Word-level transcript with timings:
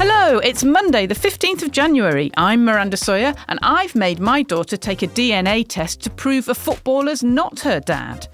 Hello, 0.00 0.38
it's 0.38 0.62
Monday, 0.62 1.06
the 1.06 1.14
15th 1.16 1.64
of 1.64 1.72
January. 1.72 2.30
I'm 2.36 2.64
Miranda 2.64 2.96
Sawyer, 2.96 3.34
and 3.48 3.58
I've 3.62 3.96
made 3.96 4.20
my 4.20 4.44
daughter 4.44 4.76
take 4.76 5.02
a 5.02 5.08
DNA 5.08 5.66
test 5.66 6.02
to 6.02 6.10
prove 6.10 6.48
a 6.48 6.54
footballer's 6.54 7.24
not 7.24 7.58
her 7.58 7.80
dad. 7.80 8.28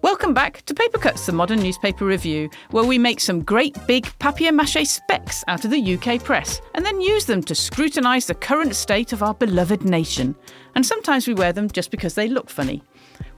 Welcome 0.00 0.32
back 0.32 0.64
to 0.64 0.72
Paper 0.72 0.96
Cuts, 0.96 1.26
the 1.26 1.32
modern 1.32 1.60
newspaper 1.60 2.06
review, 2.06 2.48
where 2.70 2.84
we 2.84 2.96
make 2.96 3.20
some 3.20 3.42
great 3.42 3.76
big 3.86 4.06
papier 4.18 4.50
mache 4.50 4.88
specs 4.88 5.44
out 5.46 5.66
of 5.66 5.70
the 5.70 5.94
UK 5.94 6.24
press 6.24 6.62
and 6.74 6.86
then 6.86 7.02
use 7.02 7.26
them 7.26 7.42
to 7.42 7.54
scrutinise 7.54 8.24
the 8.24 8.34
current 8.34 8.74
state 8.74 9.12
of 9.12 9.22
our 9.22 9.34
beloved 9.34 9.84
nation. 9.84 10.34
And 10.74 10.86
sometimes 10.86 11.28
we 11.28 11.34
wear 11.34 11.52
them 11.52 11.68
just 11.68 11.90
because 11.90 12.14
they 12.14 12.28
look 12.28 12.48
funny. 12.48 12.82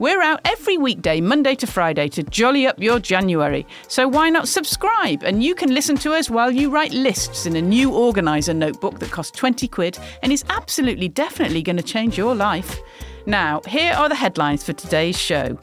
We're 0.03 0.21
out 0.21 0.41
every 0.45 0.79
weekday, 0.79 1.21
Monday 1.21 1.55
to 1.55 1.65
Friday, 1.65 2.09
to 2.09 2.25
jolly 2.25 2.67
up 2.67 2.83
your 2.83 2.99
January. 2.99 3.65
So 3.87 4.09
why 4.09 4.31
not 4.31 4.49
subscribe? 4.49 5.23
And 5.23 5.45
you 5.45 5.55
can 5.55 5.73
listen 5.73 5.95
to 5.99 6.13
us 6.13 6.29
while 6.29 6.51
you 6.51 6.71
write 6.71 6.91
lists 6.91 7.47
in 7.47 7.55
a 7.55 7.63
new 7.63 7.95
organiser 7.95 8.53
notebook 8.53 8.99
that 8.99 9.13
costs 9.13 9.39
20 9.39 9.69
quid 9.69 10.01
and 10.25 10.33
is 10.33 10.45
absolutely 10.49 11.09
definitely 11.09 11.63
going 11.63 11.77
to 11.77 11.85
change 11.85 12.19
your 12.19 12.35
life. 12.35 12.81
Now, 13.27 13.61
here 13.69 13.93
are 13.93 14.09
the 14.09 14.17
headlines 14.17 14.65
for 14.65 14.73
today's 14.73 15.17
show. 15.17 15.57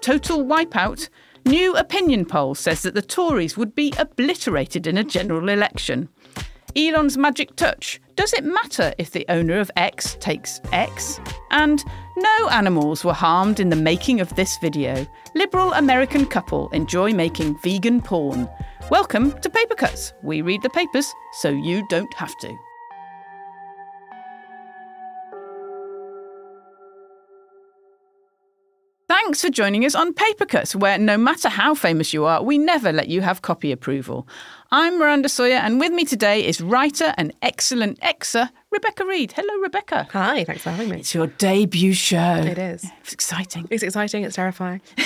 Total 0.00 0.38
wipeout. 0.38 1.08
New 1.44 1.74
opinion 1.74 2.26
poll 2.26 2.54
says 2.54 2.82
that 2.82 2.94
the 2.94 3.02
Tories 3.02 3.56
would 3.56 3.74
be 3.74 3.92
obliterated 3.98 4.86
in 4.86 4.98
a 4.98 5.02
general 5.02 5.48
election. 5.48 6.08
Elon's 6.76 7.18
magic 7.18 7.56
touch. 7.56 8.00
Does 8.14 8.32
it 8.34 8.44
matter 8.44 8.92
if 8.98 9.10
the 9.10 9.26
owner 9.28 9.58
of 9.58 9.70
X 9.76 10.16
takes 10.20 10.60
X? 10.72 11.18
And 11.50 11.82
no 12.20 12.48
animals 12.50 13.04
were 13.04 13.14
harmed 13.14 13.60
in 13.60 13.70
the 13.70 13.76
making 13.76 14.20
of 14.20 14.34
this 14.34 14.58
video. 14.58 15.06
Liberal 15.34 15.72
American 15.72 16.26
couple 16.26 16.68
enjoy 16.70 17.12
making 17.14 17.58
vegan 17.58 18.02
porn. 18.02 18.48
Welcome 18.90 19.32
to 19.40 19.48
Paper 19.48 19.74
Cuts. 19.74 20.12
We 20.22 20.42
read 20.42 20.62
the 20.62 20.70
papers 20.70 21.12
so 21.40 21.48
you 21.48 21.86
don't 21.88 22.12
have 22.14 22.36
to. 22.38 22.56
Thanks 29.08 29.42
for 29.42 29.50
joining 29.50 29.84
us 29.84 29.94
on 29.94 30.14
Paper 30.14 30.46
Cuts, 30.46 30.76
where 30.76 30.98
no 30.98 31.16
matter 31.16 31.48
how 31.48 31.74
famous 31.74 32.12
you 32.12 32.26
are, 32.26 32.42
we 32.42 32.58
never 32.58 32.92
let 32.92 33.08
you 33.08 33.22
have 33.22 33.42
copy 33.42 33.72
approval. 33.72 34.28
I'm 34.70 34.98
Miranda 34.98 35.28
Sawyer, 35.28 35.56
and 35.56 35.80
with 35.80 35.92
me 35.92 36.04
today 36.04 36.46
is 36.46 36.60
writer 36.60 37.12
and 37.16 37.32
excellent 37.42 37.98
exer, 38.00 38.50
Rebecca 38.70 39.04
Reid. 39.04 39.32
Hello, 39.32 39.52
Rebecca. 39.60 40.06
Hi, 40.12 40.44
thanks 40.44 40.62
for 40.62 40.70
having 40.70 40.90
me. 40.90 41.00
It's 41.00 41.12
your 41.12 41.26
debut 41.26 41.92
show. 41.92 42.36
It 42.36 42.56
is. 42.56 42.86
It's 43.00 43.12
exciting. 43.12 43.66
It's 43.68 43.82
exciting, 43.82 44.22
it's 44.22 44.36
terrifying. 44.36 44.80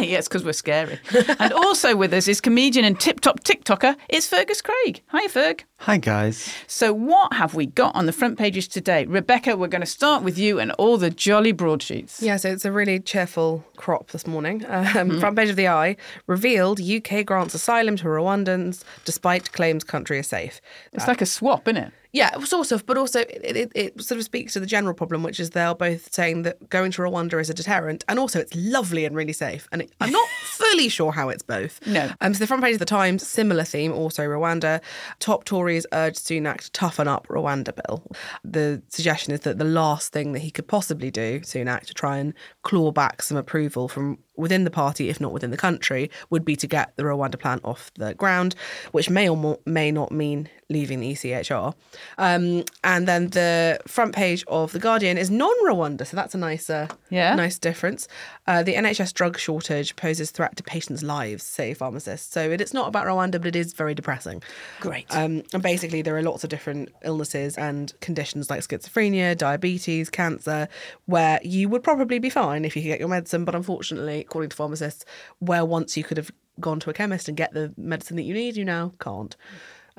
yes, 0.00 0.26
because 0.26 0.44
we're 0.44 0.52
scary. 0.52 0.98
and 1.38 1.52
also 1.52 1.94
with 1.94 2.12
us 2.12 2.26
is 2.26 2.40
comedian 2.40 2.84
and 2.84 2.98
tip 2.98 3.20
top 3.20 3.44
TikToker, 3.44 3.94
it's 4.08 4.26
Fergus 4.26 4.60
Craig. 4.60 5.02
Hi, 5.08 5.28
Ferg. 5.28 5.60
Hi, 5.78 5.98
guys. 5.98 6.52
So, 6.66 6.92
what 6.92 7.32
have 7.34 7.54
we 7.54 7.66
got 7.66 7.94
on 7.94 8.06
the 8.06 8.12
front 8.12 8.36
pages 8.36 8.66
today? 8.66 9.06
Rebecca, 9.06 9.56
we're 9.56 9.68
going 9.68 9.82
to 9.82 9.86
start 9.86 10.24
with 10.24 10.36
you 10.36 10.58
and 10.58 10.72
all 10.72 10.96
the 10.98 11.10
jolly 11.10 11.52
broadsheets. 11.52 12.20
Yeah, 12.20 12.38
so 12.38 12.50
it's 12.50 12.64
a 12.64 12.72
really 12.72 12.98
cheerful 12.98 13.64
crop 13.76 14.10
this 14.10 14.26
morning. 14.26 14.66
Um, 14.80 15.20
Front 15.20 15.36
page 15.36 15.50
of 15.50 15.56
the 15.56 15.68
i 15.68 15.96
revealed 16.26 16.80
UK 16.80 17.24
grants 17.24 17.54
asylum 17.54 17.96
to 17.98 18.04
Rwandans 18.06 18.82
despite 19.04 19.52
claims 19.52 19.84
country 19.84 20.18
is 20.18 20.26
safe. 20.26 20.60
It's 20.92 21.06
like 21.06 21.20
a 21.20 21.26
swap, 21.26 21.68
isn't 21.68 21.76
it? 21.76 21.92
Yeah, 22.12 22.38
sort 22.40 22.72
of, 22.72 22.84
but 22.86 22.96
also 22.96 23.20
it, 23.20 23.56
it, 23.56 23.72
it 23.74 24.02
sort 24.02 24.18
of 24.18 24.24
speaks 24.24 24.54
to 24.54 24.60
the 24.60 24.66
general 24.66 24.94
problem, 24.94 25.22
which 25.22 25.38
is 25.38 25.50
they're 25.50 25.74
both 25.74 26.12
saying 26.12 26.42
that 26.42 26.68
going 26.68 26.90
to 26.92 27.02
Rwanda 27.02 27.40
is 27.40 27.50
a 27.50 27.54
deterrent, 27.54 28.04
and 28.08 28.18
also 28.18 28.40
it's 28.40 28.54
lovely 28.54 29.04
and 29.04 29.14
really 29.14 29.32
safe. 29.32 29.68
And 29.72 29.82
it, 29.82 29.92
I'm 30.00 30.10
not 30.12 30.28
fully 30.42 30.88
sure 30.88 31.12
how 31.12 31.28
it's 31.28 31.42
both. 31.42 31.84
No. 31.86 32.10
Um, 32.20 32.34
so 32.34 32.40
the 32.40 32.46
front 32.46 32.62
page 32.62 32.74
of 32.74 32.78
the 32.80 32.84
Times, 32.84 33.26
similar 33.26 33.64
theme, 33.64 33.92
also 33.92 34.24
Rwanda. 34.24 34.80
Top 35.20 35.44
Tories 35.44 35.86
urge 35.92 36.16
Sunak 36.16 36.62
to 36.62 36.70
toughen 36.72 37.06
up 37.06 37.28
Rwanda 37.28 37.74
bill. 37.86 38.02
The 38.42 38.82
suggestion 38.88 39.32
is 39.32 39.40
that 39.40 39.58
the 39.58 39.64
last 39.64 40.12
thing 40.12 40.32
that 40.32 40.40
he 40.40 40.50
could 40.50 40.66
possibly 40.66 41.10
do, 41.10 41.40
Sunak, 41.40 41.86
to 41.86 41.94
try 41.94 42.18
and 42.18 42.34
claw 42.62 42.90
back 42.90 43.22
some 43.22 43.36
approval 43.36 43.88
from 43.88 44.18
within 44.36 44.64
the 44.64 44.70
party, 44.70 45.08
if 45.10 45.20
not 45.20 45.32
within 45.32 45.50
the 45.50 45.56
country, 45.56 46.10
would 46.30 46.44
be 46.44 46.56
to 46.56 46.66
get 46.66 46.96
the 46.96 47.02
Rwanda 47.02 47.38
plan 47.38 47.60
off 47.64 47.90
the 47.94 48.14
ground, 48.14 48.54
which 48.92 49.10
may 49.10 49.28
or 49.28 49.58
may 49.66 49.90
not 49.90 50.10
mean 50.12 50.48
leaving 50.68 51.00
the 51.00 51.10
ECHR. 51.12 51.74
Um, 52.16 52.64
and 52.84 53.08
then 53.08 53.28
the 53.30 53.80
front 53.88 54.14
page 54.14 54.44
of 54.46 54.70
the 54.72 54.78
Guardian 54.78 55.18
is 55.18 55.28
non-Rwanda, 55.30 56.06
so 56.06 56.16
that's 56.16 56.34
a 56.34 56.38
nice, 56.38 56.70
uh, 56.70 56.86
Yeah. 57.10 57.34
nice 57.34 57.58
difference. 57.58 58.06
Uh, 58.46 58.62
the 58.62 58.74
NHS 58.76 59.12
drug 59.12 59.36
shortage 59.36 59.96
poses 59.96 60.30
threat 60.30 60.56
to 60.56 60.62
patients' 60.62 61.02
lives, 61.02 61.42
say 61.42 61.74
pharmacists. 61.74 62.32
So 62.32 62.50
it, 62.50 62.60
it's 62.60 62.72
not 62.72 62.86
about 62.86 63.06
Rwanda, 63.06 63.32
but 63.32 63.46
it 63.46 63.56
is 63.56 63.72
very 63.72 63.94
depressing. 63.94 64.42
Great. 64.80 65.06
Um, 65.10 65.42
and 65.52 65.60
basically, 65.62 66.02
there 66.02 66.16
are 66.16 66.22
lots 66.22 66.44
of 66.44 66.50
different 66.50 66.90
illnesses 67.04 67.58
and 67.58 67.92
conditions 68.00 68.48
like 68.48 68.60
schizophrenia, 68.60 69.36
diabetes, 69.36 70.08
cancer, 70.08 70.68
where 71.06 71.40
you 71.42 71.68
would 71.68 71.82
probably 71.82 72.20
be 72.20 72.30
fine 72.30 72.64
if 72.64 72.76
you 72.76 72.82
could 72.82 72.88
get 72.88 73.00
your 73.00 73.08
medicine. 73.08 73.44
But 73.44 73.56
unfortunately, 73.56 74.19
according 74.26 74.50
to 74.50 74.56
pharmacists, 74.56 75.04
where 75.38 75.64
once 75.64 75.96
you 75.96 76.04
could 76.04 76.16
have 76.16 76.30
gone 76.58 76.80
to 76.80 76.90
a 76.90 76.94
chemist 76.94 77.28
and 77.28 77.36
get 77.36 77.52
the 77.52 77.72
medicine 77.76 78.16
that 78.16 78.22
you 78.22 78.34
need, 78.34 78.56
you 78.56 78.64
now 78.64 78.92
can't, 79.00 79.36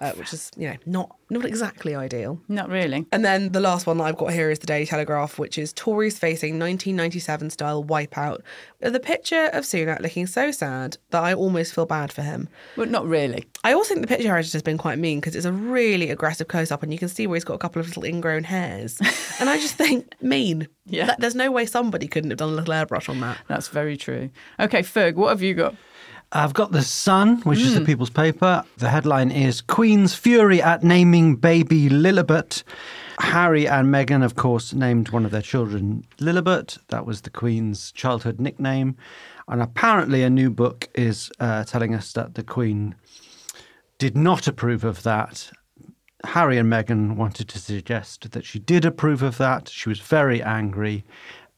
uh, 0.01 0.12
which 0.13 0.34
is 0.34 0.51
you 0.57 0.67
know 0.69 0.75
not 0.85 1.16
not 1.29 1.45
exactly 1.45 1.95
ideal. 1.95 2.41
Not 2.50 2.67
really. 2.69 3.06
And 3.13 3.23
then 3.23 3.53
the 3.53 3.62
last 3.62 3.88
one 3.88 3.97
that 4.00 4.03
I've 4.03 4.17
got 4.17 4.34
here 4.34 4.50
is 4.50 4.59
the 4.59 4.66
Daily 4.67 4.85
Telegraph, 4.85 5.39
which 5.39 5.57
is 5.57 5.72
Tories 5.72 6.19
facing 6.19 6.59
1997 6.59 7.51
style 7.51 7.84
wipeout. 7.85 8.41
The 8.81 9.00
picture 9.00 9.45
of 9.53 9.63
Sunak 9.63 10.01
looking 10.01 10.28
so 10.28 10.51
sad 10.51 10.97
that 11.11 11.23
I 11.23 11.34
almost 11.34 11.73
feel 11.73 11.85
bad 11.85 12.11
for 12.11 12.22
him. 12.22 12.50
But 12.75 12.90
not 12.90 13.06
really. 13.07 13.45
I 13.63 13.72
also 13.73 13.94
think 13.94 14.01
the 14.01 14.13
picture 14.13 14.35
editor 14.35 14.56
has 14.56 14.61
been 14.63 14.78
quite 14.78 14.97
mean 15.00 15.19
because 15.22 15.35
it's 15.35 15.45
a 15.45 15.53
really 15.53 16.09
aggressive 16.09 16.47
close 16.50 16.72
up 16.72 16.84
and 16.84 16.91
you 16.91 17.00
can 17.00 17.07
see 17.07 17.28
where 17.28 17.35
he's 17.35 17.45
got 17.45 17.53
a 17.53 17.59
couple 17.59 17.79
of 17.79 17.88
little 17.88 18.03
ingrown 18.03 18.44
hairs. 18.44 19.00
and 19.40 19.50
I 19.50 19.57
just 19.57 19.75
think 19.75 20.13
mean. 20.22 20.67
Yeah. 20.85 21.06
That- 21.06 21.19
there's 21.22 21.35
no 21.35 21.50
way 21.51 21.66
somebody 21.66 22.07
couldn't 22.07 22.31
have 22.31 22.40
done 22.40 22.50
a 22.50 22.56
little 22.56 22.73
airbrush 22.73 23.07
on 23.07 23.22
that. 23.22 23.38
That's 23.47 23.69
very 23.69 23.95
true. 23.95 24.31
Okay, 24.59 24.81
Ferg, 24.81 25.16
what 25.16 25.29
have 25.29 25.41
you 25.41 25.53
got? 25.53 25.75
I've 26.34 26.53
got 26.53 26.72
The 26.72 26.81
Sun, 26.81 27.42
which 27.42 27.59
is 27.59 27.75
the 27.75 27.81
People's 27.84 28.09
paper. 28.09 28.64
The 28.78 28.90
headline 28.90 29.31
is 29.31 29.59
Queen's 29.59 30.16
Fury 30.16 30.62
at 30.62 30.81
Naming 30.81 31.36
Baby 31.36 31.90
Lilibet. 31.90 32.64
Harry 33.19 33.68
and 33.68 33.90
Meghan, 33.90 34.24
of 34.24 34.36
course, 34.36 34.74
named 34.74 35.09
one 35.09 35.25
of 35.25 35.31
their 35.31 35.41
children 35.41 36.08
Lilibet. 36.20 36.78
That 36.88 37.06
was 37.06 37.22
the 37.22 37.30
Queen's 37.30 37.91
childhood 37.91 38.40
nickname. 38.40 38.96
And 39.50 39.62
apparently, 39.62 40.24
a 40.24 40.30
new 40.30 40.50
book 40.50 40.88
is 40.96 41.30
uh, 41.41 41.66
telling 41.66 41.94
us 41.94 42.14
that 42.14 42.36
the 42.36 42.44
Queen 42.44 42.96
did 43.97 44.16
not 44.16 44.47
approve 44.47 44.86
of 44.86 45.03
that. 45.03 45.52
Harry 46.24 46.58
and 46.58 46.72
Meghan 46.72 47.18
wanted 47.18 47.50
to 47.50 47.59
suggest 47.59 48.31
that 48.31 48.46
she 48.46 48.59
did 48.59 48.86
approve 48.86 49.22
of 49.22 49.38
that. 49.38 49.68
She 49.68 49.90
was 49.90 50.00
very 50.00 50.41
angry. 50.41 51.03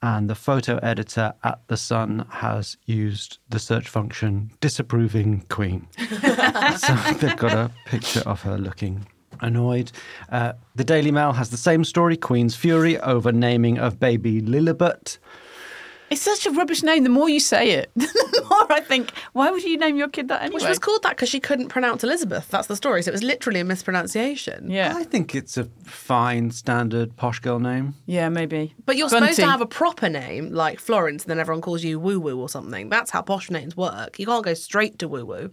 And 0.04 0.30
the 0.30 0.36
photo 0.36 0.80
editor 0.84 1.34
at 1.46 1.62
The 1.68 1.78
Sun 1.78 2.26
has 2.30 2.76
used 2.86 3.38
the 3.48 3.58
search 3.58 3.88
function 3.88 4.52
disapproving 4.60 5.46
Queen. 5.48 5.88
so 5.98 6.94
they've 7.22 7.38
got 7.38 7.54
a 7.54 7.72
picture 7.86 8.20
of 8.26 8.42
her 8.42 8.58
looking 8.58 9.08
annoyed. 9.40 9.94
Uh, 10.30 10.54
the 10.76 10.84
Daily 10.84 11.10
Mail 11.10 11.32
has 11.32 11.52
the 11.52 11.58
same 11.58 11.86
story 11.86 12.18
Queen's 12.18 12.54
fury 12.54 13.00
over 13.00 13.32
naming 13.32 13.80
of 13.80 13.98
baby 13.98 14.42
Lilibet. 14.42 15.18
It's 16.14 16.22
such 16.22 16.46
a 16.46 16.52
rubbish 16.52 16.84
name. 16.84 17.04
The 17.04 17.10
more 17.10 17.28
you 17.28 17.40
say 17.40 17.72
it, 17.72 17.90
the 17.96 18.46
more 18.48 18.72
I 18.72 18.82
think, 18.82 19.12
why 19.34 19.50
would 19.50 19.64
you 19.64 19.78
name 19.78 19.98
your 19.98 20.08
kid 20.08 20.28
that 20.28 20.44
anyway? 20.44 20.62
Which 20.62 20.70
was 20.70 20.78
called 20.78 21.02
that 21.02 21.16
because 21.16 21.28
she 21.28 21.40
couldn't 21.40 21.70
pronounce 21.70 22.04
Elizabeth. 22.04 22.48
That's 22.50 22.68
the 22.68 22.76
story. 22.76 23.02
So 23.02 23.10
it 23.10 23.14
was 23.14 23.24
literally 23.24 23.60
a 23.60 23.66
mispronunciation. 23.66 24.70
Yeah. 24.70 24.94
I 24.96 25.06
think 25.06 25.34
it's 25.34 25.58
a 25.58 25.64
fine, 25.84 26.52
standard 26.52 27.18
posh 27.18 27.40
girl 27.40 27.58
name. 27.58 27.96
Yeah, 28.06 28.30
maybe. 28.30 28.76
But 28.86 28.96
you're 28.96 29.10
supposed 29.10 29.38
to 29.38 29.48
have 29.48 29.62
a 29.62 29.66
proper 29.66 30.08
name 30.08 30.52
like 30.52 30.80
Florence, 30.80 31.24
and 31.24 31.32
then 31.32 31.40
everyone 31.40 31.62
calls 31.62 31.84
you 31.84 32.00
Woo 32.00 32.20
Woo 32.20 32.40
or 32.40 32.48
something. 32.48 32.90
That's 32.90 33.10
how 33.10 33.24
posh 33.24 33.50
names 33.50 33.76
work. 33.76 34.20
You 34.20 34.28
can't 34.28 34.46
go 34.46 34.54
straight 34.54 35.00
to 35.00 35.08
Woo 35.08 35.26
Woo. 35.26 35.52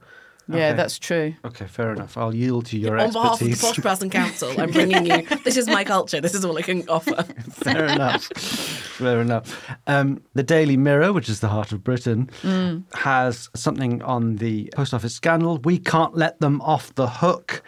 Yeah, 0.50 0.68
Okay. 0.68 0.76
that's 0.76 0.98
true. 0.98 1.34
Okay, 1.44 1.66
fair 1.66 1.92
enough. 1.92 2.16
I'll 2.16 2.34
yield 2.34 2.66
to 2.66 2.78
your 2.78 2.98
On 2.98 3.12
behalf 3.12 3.32
of 3.34 3.38
the 3.40 3.50
expertise. 3.50 3.60
Posh 3.76 3.82
Person 3.82 4.10
Council, 4.10 4.52
I'm 4.60 4.70
bringing 4.72 5.06
you. 5.06 5.22
This 5.44 5.56
is 5.56 5.66
my 5.68 5.84
culture. 5.84 6.20
This 6.20 6.34
is 6.34 6.44
all 6.44 6.56
I 6.58 6.62
can 6.62 6.88
offer. 6.88 7.22
Fair 7.50 7.84
enough. 7.86 8.24
Fair 8.24 9.20
enough. 9.20 9.66
Um, 9.86 10.22
the 10.34 10.42
Daily 10.42 10.76
Mirror, 10.76 11.12
which 11.12 11.28
is 11.28 11.40
the 11.40 11.48
heart 11.48 11.72
of 11.72 11.82
Britain, 11.84 12.30
has 12.94 13.48
something 13.54 14.02
on 14.02 14.36
the 14.36 14.70
post 14.74 14.92
office 14.94 15.14
scandal. 15.14 15.58
We 15.58 15.78
can't 15.78 16.16
let 16.16 16.40
them 16.40 16.60
off 16.62 16.94
the 16.94 17.08
hook. 17.08 17.62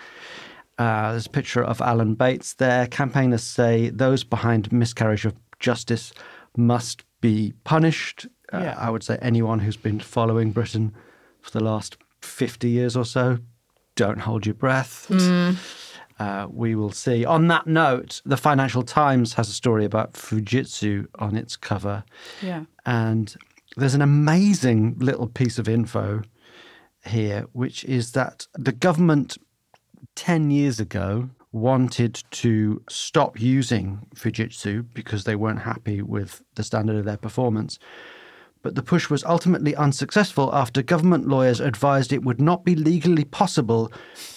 Uh, 0.78 1.12
there's 1.12 1.26
a 1.26 1.30
picture 1.30 1.62
of 1.62 1.80
Alan 1.80 2.14
Bates 2.14 2.54
there. 2.54 2.86
Campaigners 2.86 3.42
say 3.42 3.90
those 3.90 4.24
behind 4.24 4.72
miscarriage 4.72 5.24
of 5.24 5.34
justice 5.60 6.12
must 6.56 7.04
be 7.20 7.52
punished. 7.64 8.26
Uh, 8.52 8.58
Yeah. 8.58 8.74
I 8.78 8.90
would 8.90 9.02
say 9.02 9.18
anyone 9.22 9.60
who's 9.60 9.76
been 9.76 10.00
following 10.00 10.50
Britain 10.50 10.92
for 11.40 11.50
the 11.50 11.62
last 11.64 11.96
50 12.22 12.68
years 12.68 12.96
or 12.96 13.04
so, 13.04 13.38
don't 13.96 14.20
hold 14.20 14.46
your 14.46 14.54
breath. 14.54 15.10
Uh, 16.18 16.46
we 16.50 16.74
will 16.74 16.92
see. 16.92 17.24
On 17.24 17.48
that 17.48 17.66
note, 17.66 18.22
the 18.24 18.36
Financial 18.36 18.82
Times 18.82 19.34
has 19.34 19.48
a 19.48 19.52
story 19.52 19.84
about 19.84 20.12
Fujitsu 20.12 21.06
on 21.18 21.36
its 21.36 21.56
cover. 21.56 22.04
Yeah. 22.40 22.64
And 22.86 23.34
there's 23.76 23.94
an 23.94 24.02
amazing 24.02 24.96
little 24.98 25.26
piece 25.26 25.58
of 25.58 25.68
info 25.68 26.22
here, 27.04 27.46
which 27.52 27.84
is 27.84 28.12
that 28.12 28.46
the 28.54 28.72
government 28.72 29.38
10 30.14 30.50
years 30.50 30.78
ago 30.78 31.30
wanted 31.50 32.22
to 32.30 32.82
stop 32.88 33.40
using 33.40 34.06
Fujitsu 34.14 34.86
because 34.94 35.24
they 35.24 35.36
weren't 35.36 35.60
happy 35.60 36.02
with 36.02 36.42
the 36.54 36.62
standard 36.62 36.96
of 36.96 37.04
their 37.04 37.16
performance. 37.16 37.78
But 38.62 38.76
the 38.76 38.82
push 38.82 39.10
was 39.10 39.24
ultimately 39.24 39.74
unsuccessful 39.74 40.54
after 40.54 40.82
government 40.82 41.26
lawyers 41.26 41.60
advised 41.60 42.12
it 42.12 42.22
would 42.22 42.40
not 42.40 42.64
be 42.64 42.76
legally 42.76 43.24
possible 43.24 43.92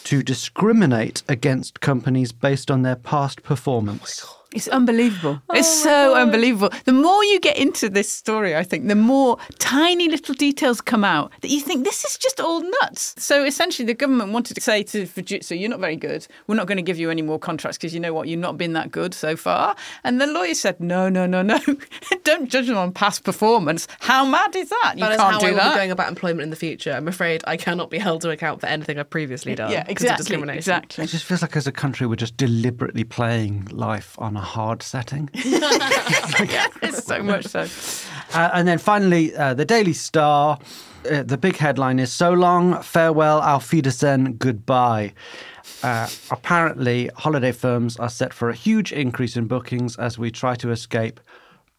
to 0.06 0.24
discriminate 0.24 1.22
against 1.30 1.80
companies 1.80 2.32
based 2.32 2.72
on 2.72 2.82
their 2.82 2.96
past 2.96 3.44
performance. 3.44 4.26
Oh 4.26 4.45
It's 4.56 4.68
unbelievable. 4.70 5.42
Oh 5.50 5.56
it's 5.56 5.68
so 5.84 6.16
unbelievable. 6.16 6.70
The 6.86 6.94
more 6.94 7.24
you 7.26 7.40
get 7.40 7.58
into 7.58 7.90
this 7.90 8.12
story, 8.12 8.56
I 8.56 8.64
think, 8.64 8.88
the 8.88 8.96
more 8.96 9.38
tiny 9.60 10.08
little 10.10 10.34
details 10.34 10.82
come 10.82 11.04
out 11.04 11.32
that 11.42 11.50
you 11.52 11.60
think 11.60 11.84
this 11.84 12.06
is 12.06 12.18
just 12.18 12.40
all 12.40 12.62
nuts. 12.82 13.14
So 13.18 13.44
essentially, 13.44 13.86
the 13.86 13.94
government 13.94 14.32
wanted 14.32 14.54
to 14.56 14.62
say 14.62 14.84
to 14.84 15.04
Fujitsu, 15.06 15.60
"You're 15.60 15.70
not 15.70 15.80
very 15.80 15.96
good. 15.98 16.26
We're 16.48 16.56
not 16.56 16.68
going 16.68 16.78
to 16.78 16.82
give 16.84 16.98
you 16.98 17.10
any 17.12 17.22
more 17.22 17.38
contracts 17.40 17.78
because 17.78 17.94
you 17.94 18.00
know 18.00 18.14
what? 18.14 18.28
You've 18.28 18.40
not 18.40 18.58
been 18.58 18.74
that 18.74 18.92
good 18.92 19.14
so 19.14 19.36
far." 19.36 19.76
And 20.04 20.22
the 20.22 20.28
lawyer 20.28 20.54
said, 20.56 20.80
"No, 20.80 21.10
no, 21.10 21.26
no, 21.26 21.42
no. 21.42 21.60
Don't 22.24 22.50
judge 22.50 22.68
them 22.68 22.78
on 22.78 22.92
past 22.94 23.24
performance. 23.24 23.88
How 24.00 24.26
mad 24.26 24.56
is 24.56 24.70
that? 24.70 24.94
You 24.96 25.02
That 25.04 25.12
is 25.14 25.18
can't 25.18 25.34
how 25.34 25.40
do 25.40 25.48
I 25.48 25.50
will 25.52 25.58
that." 25.58 25.74
be 25.74 25.78
going 25.80 25.92
about 25.92 26.08
employment 26.10 26.42
in 26.44 26.50
the 26.50 26.56
future. 26.56 26.92
I'm 26.94 27.08
afraid 27.08 27.44
I 27.46 27.58
cannot 27.58 27.90
be 27.90 27.98
held 27.98 28.22
to 28.22 28.30
account 28.30 28.62
for 28.62 28.68
anything 28.68 28.98
I've 29.00 29.10
previously 29.10 29.54
done. 29.56 29.72
yeah, 29.72 29.82
'cause 29.84 29.88
of 29.88 29.92
exactly. 29.92 30.18
discrimination. 30.24 30.58
Exactly. 30.58 31.04
It 31.04 31.08
just 31.08 31.26
feels 31.26 31.42
like 31.42 31.56
as 31.58 31.68
a 31.68 31.72
country 31.72 32.08
we're 32.08 32.16
just 32.16 32.38
deliberately 32.38 33.04
playing 33.04 33.68
life 33.72 34.16
on 34.18 34.38
a 34.38 34.42
hard 34.46 34.82
setting. 34.82 35.30
it's 35.34 37.04
so 37.04 37.22
much 37.22 37.46
so. 37.48 37.68
Uh, 38.34 38.50
and 38.54 38.68
then 38.68 38.78
finally, 38.78 39.34
uh, 39.36 39.54
the 39.54 39.66
Daily 39.66 39.94
Star. 39.94 40.60
Uh, 41.10 41.22
the 41.22 41.38
big 41.38 41.56
headline 41.56 42.00
is 42.00 42.12
"So 42.12 42.34
long, 42.34 42.82
farewell, 42.82 43.40
auf 43.40 43.72
Wiedersehen, 43.72 44.34
goodbye." 44.38 45.14
Uh, 45.84 46.10
apparently, 46.32 47.10
holiday 47.16 47.52
firms 47.52 47.98
are 47.98 48.10
set 48.10 48.34
for 48.34 48.50
a 48.50 48.56
huge 48.56 48.92
increase 48.92 49.38
in 49.38 49.48
bookings 49.48 49.96
as 49.98 50.18
we 50.18 50.32
try 50.32 50.56
to 50.56 50.72
escape 50.72 51.20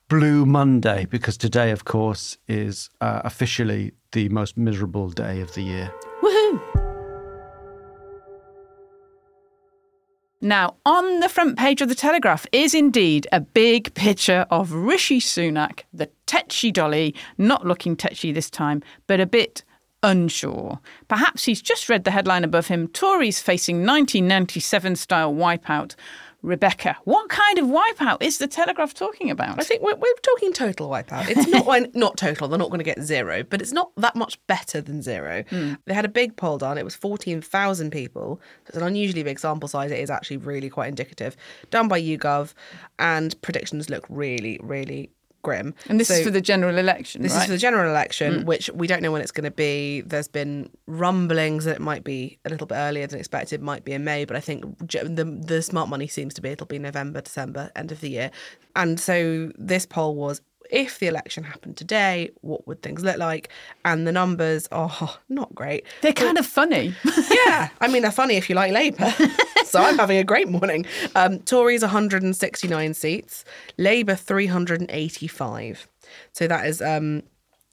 Blue 0.08 0.46
Monday, 0.46 1.06
because 1.10 1.36
today, 1.36 1.72
of 1.72 1.84
course, 1.84 2.38
is 2.46 2.88
uh, 3.00 3.22
officially 3.24 3.92
the 4.12 4.28
most 4.28 4.56
miserable 4.56 5.10
day 5.10 5.40
of 5.40 5.52
the 5.54 5.62
year. 5.62 5.92
Woohoo! 6.22 6.85
Now, 10.46 10.76
on 10.86 11.18
the 11.18 11.28
front 11.28 11.58
page 11.58 11.82
of 11.82 11.88
the 11.88 11.96
Telegraph 11.96 12.46
is 12.52 12.72
indeed 12.72 13.26
a 13.32 13.40
big 13.40 13.92
picture 13.94 14.46
of 14.48 14.70
Rishi 14.70 15.18
Sunak, 15.18 15.80
the 15.92 16.08
tetchy 16.26 16.70
dolly, 16.70 17.16
not 17.36 17.66
looking 17.66 17.96
tetchy 17.96 18.30
this 18.30 18.48
time, 18.48 18.80
but 19.08 19.18
a 19.18 19.26
bit 19.26 19.64
unsure. 20.04 20.78
Perhaps 21.08 21.46
he's 21.46 21.60
just 21.60 21.88
read 21.88 22.04
the 22.04 22.12
headline 22.12 22.44
above 22.44 22.68
him 22.68 22.86
Tories 22.86 23.40
facing 23.42 23.78
1997 23.78 24.94
style 24.94 25.34
wipeout. 25.34 25.96
Rebecca, 26.46 26.96
what 27.02 27.28
kind 27.28 27.58
of 27.58 27.66
wipeout 27.66 28.22
is 28.22 28.38
the 28.38 28.46
Telegraph 28.46 28.94
talking 28.94 29.32
about? 29.32 29.58
I 29.58 29.64
think 29.64 29.82
we're, 29.82 29.96
we're 29.96 30.14
talking 30.22 30.52
total 30.52 30.88
wipeout. 30.88 31.28
It's 31.28 31.48
not 31.48 31.94
not 31.94 32.16
total. 32.16 32.46
They're 32.46 32.58
not 32.58 32.70
going 32.70 32.78
to 32.78 32.84
get 32.84 33.02
zero, 33.02 33.42
but 33.42 33.60
it's 33.60 33.72
not 33.72 33.90
that 33.96 34.14
much 34.14 34.38
better 34.46 34.80
than 34.80 35.02
zero. 35.02 35.42
Hmm. 35.50 35.74
They 35.86 35.94
had 35.94 36.04
a 36.04 36.08
big 36.08 36.36
poll 36.36 36.58
done. 36.58 36.78
It 36.78 36.84
was 36.84 36.94
fourteen 36.94 37.42
thousand 37.42 37.90
people. 37.90 38.40
It's 38.66 38.76
an 38.76 38.84
unusually 38.84 39.24
big 39.24 39.40
sample 39.40 39.68
size. 39.68 39.90
It 39.90 39.98
is 39.98 40.08
actually 40.08 40.36
really 40.36 40.70
quite 40.70 40.88
indicative. 40.88 41.36
Done 41.70 41.88
by 41.88 42.00
YouGov, 42.00 42.54
and 43.00 43.40
predictions 43.42 43.90
look 43.90 44.06
really, 44.08 44.60
really 44.62 45.10
grim. 45.46 45.74
and 45.88 46.00
this 46.00 46.08
So- 46.08 46.14
is 46.14 46.24
for 46.24 46.30
the 46.38 46.40
general 46.52 46.76
election, 46.78 47.22
This 47.22 47.32
right? 47.32 47.40
is 47.40 47.46
for 47.46 47.52
the 47.52 47.58
general 47.66 47.88
election, 47.94 48.30
mm. 48.40 48.44
which 48.44 48.68
we 48.80 48.86
don't 48.90 49.02
know 49.04 49.12
when 49.14 49.22
it's 49.22 49.30
going 49.38 49.50
to 49.54 49.58
be. 49.68 50.02
There's 50.12 50.32
been 50.40 50.54
rumblings 50.86 51.64
that 51.66 51.76
it 51.76 51.84
might 51.90 52.04
be 52.04 52.38
a 52.44 52.48
little 52.52 52.66
bit 52.66 52.76
earlier 52.86 53.06
than 53.06 53.18
expected, 53.18 53.62
might 53.62 53.84
be 53.84 53.92
in 53.92 54.02
May, 54.04 54.24
but 54.24 54.36
I 54.36 54.40
think 54.40 54.58
the 55.20 55.24
the 55.52 55.62
smart 55.62 55.88
money 55.88 56.08
seems 56.08 56.34
to 56.34 56.42
be 56.42 56.48
it'll 56.50 56.66
be 56.66 56.78
November, 56.90 57.20
December, 57.20 57.70
end 57.76 57.92
of 57.92 58.00
the 58.00 58.10
year. 58.10 58.30
And 58.74 58.98
so 58.98 59.16
this 59.72 59.86
poll 59.86 60.14
was 60.16 60.40
if 60.70 60.98
the 60.98 61.06
election 61.06 61.44
happened 61.44 61.76
today, 61.76 62.30
what 62.40 62.66
would 62.66 62.82
things 62.82 63.02
look 63.02 63.18
like? 63.18 63.48
And 63.84 64.06
the 64.06 64.12
numbers 64.12 64.68
are 64.72 64.90
not 65.28 65.54
great. 65.54 65.86
They're 66.02 66.12
kind 66.12 66.38
of 66.38 66.46
funny. 66.46 66.94
yeah, 67.46 67.68
I 67.80 67.88
mean 67.88 68.02
they're 68.02 68.10
funny 68.10 68.36
if 68.36 68.48
you 68.48 68.54
like 68.54 68.72
Labour. 68.72 69.14
so 69.64 69.80
I'm 69.80 69.98
having 69.98 70.18
a 70.18 70.24
great 70.24 70.48
morning. 70.48 70.86
Um, 71.14 71.40
Tories 71.40 71.82
169 71.82 72.94
seats, 72.94 73.44
Labour 73.78 74.14
385. 74.14 75.88
So 76.32 76.46
that 76.46 76.66
is 76.66 76.80
um, 76.82 77.22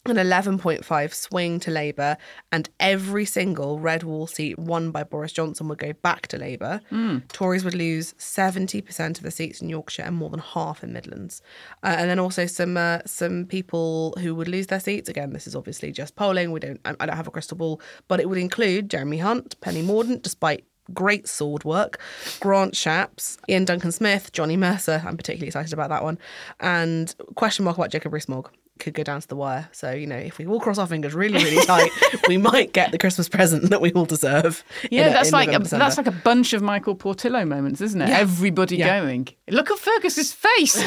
an 0.06 0.18
11.5 0.18 1.14
swing 1.14 1.62
to 1.62 1.72
Labour, 1.72 2.18
and 2.52 2.70
every 2.80 3.24
single 3.24 3.80
red 3.80 4.04
wall 4.04 4.28
seat 4.28 4.60
won 4.60 4.92
by 4.92 5.02
Boris 5.02 5.32
Johnson 5.32 5.70
would 5.70 5.78
go 5.78 5.94
back 5.94 6.28
to 6.28 6.38
Labour. 6.38 6.82
Tories 7.30 7.64
would 7.64 7.74
lose 7.74 8.14
70% 8.16 9.18
of 9.18 9.24
the 9.24 9.32
seats 9.32 9.62
in 9.62 9.70
Yorkshire 9.70 10.04
and 10.04 10.16
more 10.18 10.30
than 10.30 10.42
half 10.42 10.84
in 10.84 10.92
Midlands. 10.92 11.42
Uh, 11.84 11.96
and 11.98 12.10
then 12.10 12.20
also 12.20 12.46
some 12.46 12.76
uh, 12.76 13.00
some 13.06 13.46
people 13.46 14.14
who 14.20 14.36
would 14.36 14.50
lose 14.50 14.68
their 14.68 14.82
seats. 14.82 15.08
Again, 15.08 15.32
this 15.32 15.48
is 15.48 15.56
obviously 15.56 15.92
just 15.94 16.16
polling. 16.18 16.52
We 16.52 16.60
don't 16.60 16.82
I 16.84 16.96
I 17.00 17.06
don't 17.06 17.16
have 17.16 17.28
a 17.28 17.32
crystal 17.32 17.58
ball, 17.58 17.80
but 18.10 18.20
it 18.20 18.28
would 18.28 18.38
include 18.38 18.90
Jeremy 18.90 19.20
Hunt, 19.20 19.60
Penny 19.62 19.82
Mordaunt, 19.82 20.22
despite 20.22 20.66
great 20.94 21.30
sword 21.30 21.64
work, 21.64 21.98
Grant 22.42 22.74
Shapps, 22.74 23.38
Iain 23.50 23.64
Duncan 23.64 23.94
Smith, 23.94 24.34
Johnny 24.34 24.58
Mercer. 24.58 25.02
I'm 25.06 25.16
particularly 25.16 25.48
excited 25.48 25.72
about 25.72 25.90
that 25.90 26.04
one. 26.04 26.20
And 26.60 27.16
question 27.36 27.64
mark 27.64 27.78
about 27.78 27.92
Jacob 27.92 28.12
Rees-Mogg 28.12 28.52
could 28.84 28.94
go 28.94 29.04
down 29.04 29.22
to 29.22 29.28
the 29.28 29.36
wire. 29.36 29.70
So, 29.72 29.92
you 29.92 30.06
know, 30.06 30.18
if 30.18 30.38
we 30.38 30.46
all 30.46 30.60
cross 30.60 30.78
our 30.78 30.86
fingers 30.88 31.14
really, 31.16 31.44
really 31.44 31.66
tight, 31.66 31.90
we 32.28 32.38
might 32.38 32.74
get 32.74 32.92
the 32.92 32.98
Christmas 32.98 33.30
present 33.30 33.70
that 33.70 33.82
we 33.82 33.92
all 33.94 34.06
deserve. 34.06 34.64
Yeah, 34.92 35.08
a- 35.08 35.14
that's 35.14 35.30
in 35.30 35.34
like 35.34 35.54
a, 35.54 35.60
that's 35.60 35.98
like 35.98 36.08
a 36.08 36.12
bunch 36.12 36.54
of 36.54 36.62
Michael 36.62 36.96
Portillo 36.96 37.46
moments, 37.46 37.82
isn't 37.82 38.02
it? 38.02 38.10
Yeah. 38.10 38.20
Everybody 38.20 38.78
Yeah. 38.78 39.00
going. 39.02 39.30
Look 39.50 39.72
at 39.72 39.80
Fergus's 39.80 40.34
face. 40.34 40.76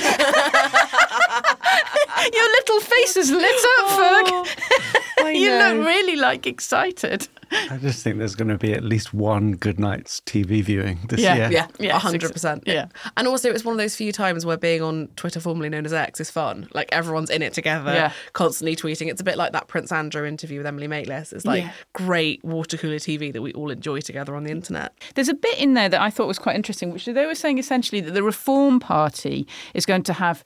Your 2.32 2.44
little 2.44 2.80
face 2.80 3.16
is 3.16 3.30
lit 3.30 3.64
up, 3.78 3.86
Ferg. 3.98 4.24
Oh. 4.28 4.46
I 5.18 5.30
you 5.30 5.48
know. 5.48 5.74
look 5.74 5.86
really 5.86 6.16
like 6.16 6.46
excited. 6.46 7.26
I 7.70 7.76
just 7.78 8.02
think 8.02 8.18
there's 8.18 8.34
going 8.34 8.48
to 8.48 8.58
be 8.58 8.72
at 8.72 8.82
least 8.82 9.14
one 9.14 9.52
good 9.52 9.78
night's 9.78 10.20
TV 10.20 10.62
viewing 10.64 10.98
this 11.08 11.20
Yeah, 11.20 11.34
year. 11.36 11.48
Yeah, 11.52 11.66
Yes, 11.78 12.02
hundred 12.02 12.32
percent. 12.32 12.64
yeah. 12.66 12.86
and 13.16 13.28
also 13.28 13.50
it's 13.50 13.64
one 13.64 13.72
of 13.72 13.78
those 13.78 13.94
few 13.94 14.10
times 14.12 14.44
where 14.44 14.56
being 14.56 14.82
on 14.82 15.06
Twitter, 15.16 15.38
formerly 15.40 15.68
known 15.68 15.86
as 15.86 15.92
X, 15.92 16.20
is 16.20 16.30
fun. 16.30 16.68
Like 16.74 16.88
everyone's 16.92 17.30
in 17.30 17.42
it 17.42 17.52
together, 17.54 17.92
Yeah. 17.92 18.12
constantly 18.32 18.74
tweeting. 18.74 19.08
It's 19.08 19.20
a 19.20 19.24
bit 19.24 19.36
like 19.36 19.52
that 19.52 19.68
Prince 19.68 19.92
Andrew 19.92 20.26
interview 20.26 20.58
with 20.58 20.66
Emily 20.66 20.88
Maitlis. 20.88 21.32
It's 21.32 21.44
like 21.44 21.62
Yeah. 21.62 21.72
great 21.92 22.44
water 22.44 22.76
cooler 22.76 22.98
TV 22.98 23.32
that 23.32 23.42
we 23.42 23.52
all 23.52 23.70
enjoy 23.70 24.00
together 24.00 24.34
on 24.34 24.42
the 24.44 24.50
internet. 24.50 24.92
There's 25.14 25.28
a 25.28 25.34
bit 25.34 25.58
in 25.58 25.74
there 25.74 25.88
that 25.88 26.00
I 26.00 26.10
thought 26.10 26.26
was 26.26 26.38
quite 26.40 26.56
interesting, 26.56 26.92
which 26.92 27.04
they 27.06 27.26
were 27.26 27.34
saying 27.36 27.58
essentially 27.58 28.00
that 28.00 28.12
the 28.12 28.22
Reform 28.24 28.80
Party 28.80 29.46
is 29.72 29.86
going 29.86 30.02
to 30.02 30.12
have 30.14 30.42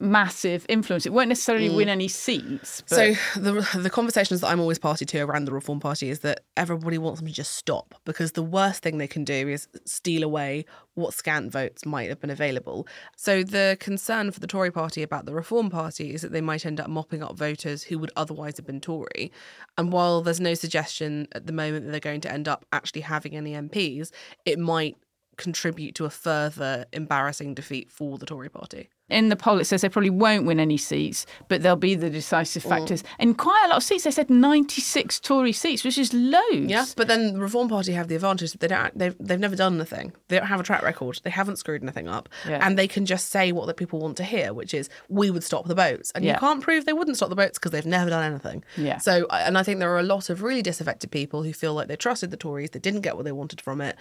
massive 0.00 0.64
influence. 0.68 1.06
It 1.06 1.12
won't 1.12 1.28
necessarily 1.28 1.68
mm. 1.68 1.76
win 1.76 1.88
any 1.88 2.08
seats. 2.08 2.82
But 2.88 2.96
So 2.96 3.14
the 3.40 3.78
the 3.78 3.90
conversations 3.90 4.40
that 4.40 4.48
I'm 4.48 4.60
always 4.60 4.78
party 4.78 5.04
to 5.04 5.20
around 5.20 5.46
the 5.46 5.52
Reform 5.52 5.80
Party 5.80 6.10
is 6.10 6.20
that 6.20 6.40
everybody 6.56 6.98
wants 6.98 7.20
them 7.20 7.28
to 7.28 7.34
just 7.34 7.54
stop 7.54 7.94
because 8.04 8.32
the 8.32 8.42
worst 8.42 8.82
thing 8.82 8.98
they 8.98 9.08
can 9.08 9.24
do 9.24 9.48
is 9.48 9.68
steal 9.84 10.22
away 10.22 10.64
what 10.94 11.14
scant 11.14 11.52
votes 11.52 11.86
might 11.86 12.08
have 12.08 12.20
been 12.20 12.30
available. 12.30 12.86
So 13.16 13.42
the 13.42 13.76
concern 13.80 14.30
for 14.30 14.40
the 14.40 14.46
Tory 14.46 14.70
Party 14.70 15.02
about 15.02 15.26
the 15.26 15.34
Reform 15.34 15.70
Party 15.70 16.14
is 16.14 16.22
that 16.22 16.32
they 16.32 16.40
might 16.40 16.66
end 16.66 16.80
up 16.80 16.88
mopping 16.88 17.22
up 17.22 17.36
voters 17.36 17.84
who 17.84 17.98
would 17.98 18.10
otherwise 18.16 18.56
have 18.56 18.66
been 18.66 18.80
Tory. 18.80 19.32
And 19.76 19.92
while 19.92 20.22
there's 20.22 20.40
no 20.40 20.54
suggestion 20.54 21.28
at 21.32 21.46
the 21.46 21.52
moment 21.52 21.84
that 21.84 21.90
they're 21.90 22.00
going 22.00 22.20
to 22.22 22.32
end 22.32 22.48
up 22.48 22.64
actually 22.72 23.02
having 23.02 23.36
any 23.36 23.52
MPs, 23.52 24.10
it 24.44 24.58
might 24.58 24.96
contribute 25.36 25.94
to 25.94 26.04
a 26.04 26.10
further 26.10 26.84
embarrassing 26.92 27.54
defeat 27.54 27.90
for 27.90 28.18
the 28.18 28.26
Tory 28.26 28.48
Party. 28.48 28.90
In 29.08 29.28
the 29.28 29.36
poll, 29.36 29.58
it 29.58 29.64
says 29.64 29.80
they 29.80 29.88
probably 29.88 30.10
won't 30.10 30.44
win 30.46 30.60
any 30.60 30.76
seats, 30.76 31.26
but 31.48 31.62
they'll 31.62 31.76
be 31.76 31.94
the 31.94 32.10
decisive 32.10 32.62
mm. 32.64 32.68
factors. 32.68 33.02
And 33.18 33.38
quite 33.38 33.62
a 33.64 33.68
lot 33.68 33.78
of 33.78 33.82
seats, 33.82 34.04
they 34.04 34.10
said 34.10 34.28
96 34.30 35.20
Tory 35.20 35.52
seats, 35.52 35.84
which 35.84 35.98
is 35.98 36.12
loads. 36.12 36.70
Yeah, 36.70 36.84
but 36.96 37.08
then 37.08 37.34
the 37.34 37.40
Reform 37.40 37.68
Party 37.68 37.92
have 37.92 38.08
the 38.08 38.14
advantage 38.14 38.52
that 38.52 38.60
they 38.60 38.68
don't. 38.68 38.96
They've 38.98 39.16
they've 39.18 39.40
never 39.40 39.56
done 39.56 39.76
anything. 39.76 40.12
They 40.28 40.38
don't 40.38 40.46
have 40.46 40.60
a 40.60 40.64
track 40.64 40.82
record. 40.82 41.20
They 41.24 41.30
haven't 41.30 41.56
screwed 41.56 41.82
anything 41.82 42.08
up, 42.08 42.28
Yeah. 42.46 42.64
and 42.66 42.78
they 42.78 42.88
can 42.88 43.06
just 43.06 43.28
say 43.28 43.52
what 43.52 43.66
the 43.66 43.74
people 43.74 43.98
want 44.00 44.16
to 44.18 44.24
hear, 44.24 44.52
which 44.52 44.74
is 44.74 44.90
we 45.08 45.30
would 45.30 45.44
stop 45.44 45.66
the 45.66 45.74
boats, 45.74 46.12
and 46.14 46.24
Yeah. 46.24 46.34
you 46.34 46.40
can't 46.40 46.62
prove 46.62 46.84
they 46.84 46.92
wouldn't 46.92 47.16
stop 47.16 47.30
the 47.30 47.36
boats 47.36 47.58
because 47.58 47.72
they've 47.72 47.86
never 47.86 48.10
done 48.10 48.24
anything. 48.24 48.64
Yeah. 48.76 48.98
So, 48.98 49.26
and 49.30 49.56
I 49.56 49.62
think 49.62 49.78
there 49.78 49.92
are 49.92 49.98
a 49.98 50.02
lot 50.02 50.30
of 50.30 50.42
really 50.42 50.62
disaffected 50.62 51.10
people 51.10 51.42
who 51.42 51.52
feel 51.52 51.74
like 51.74 51.88
they 51.88 51.96
trusted 51.96 52.30
the 52.30 52.36
Tories, 52.36 52.70
they 52.70 52.78
didn't 52.78 53.00
get 53.00 53.16
what 53.16 53.24
they 53.24 53.32
wanted 53.32 53.60
from 53.60 53.80
it, 53.80 53.96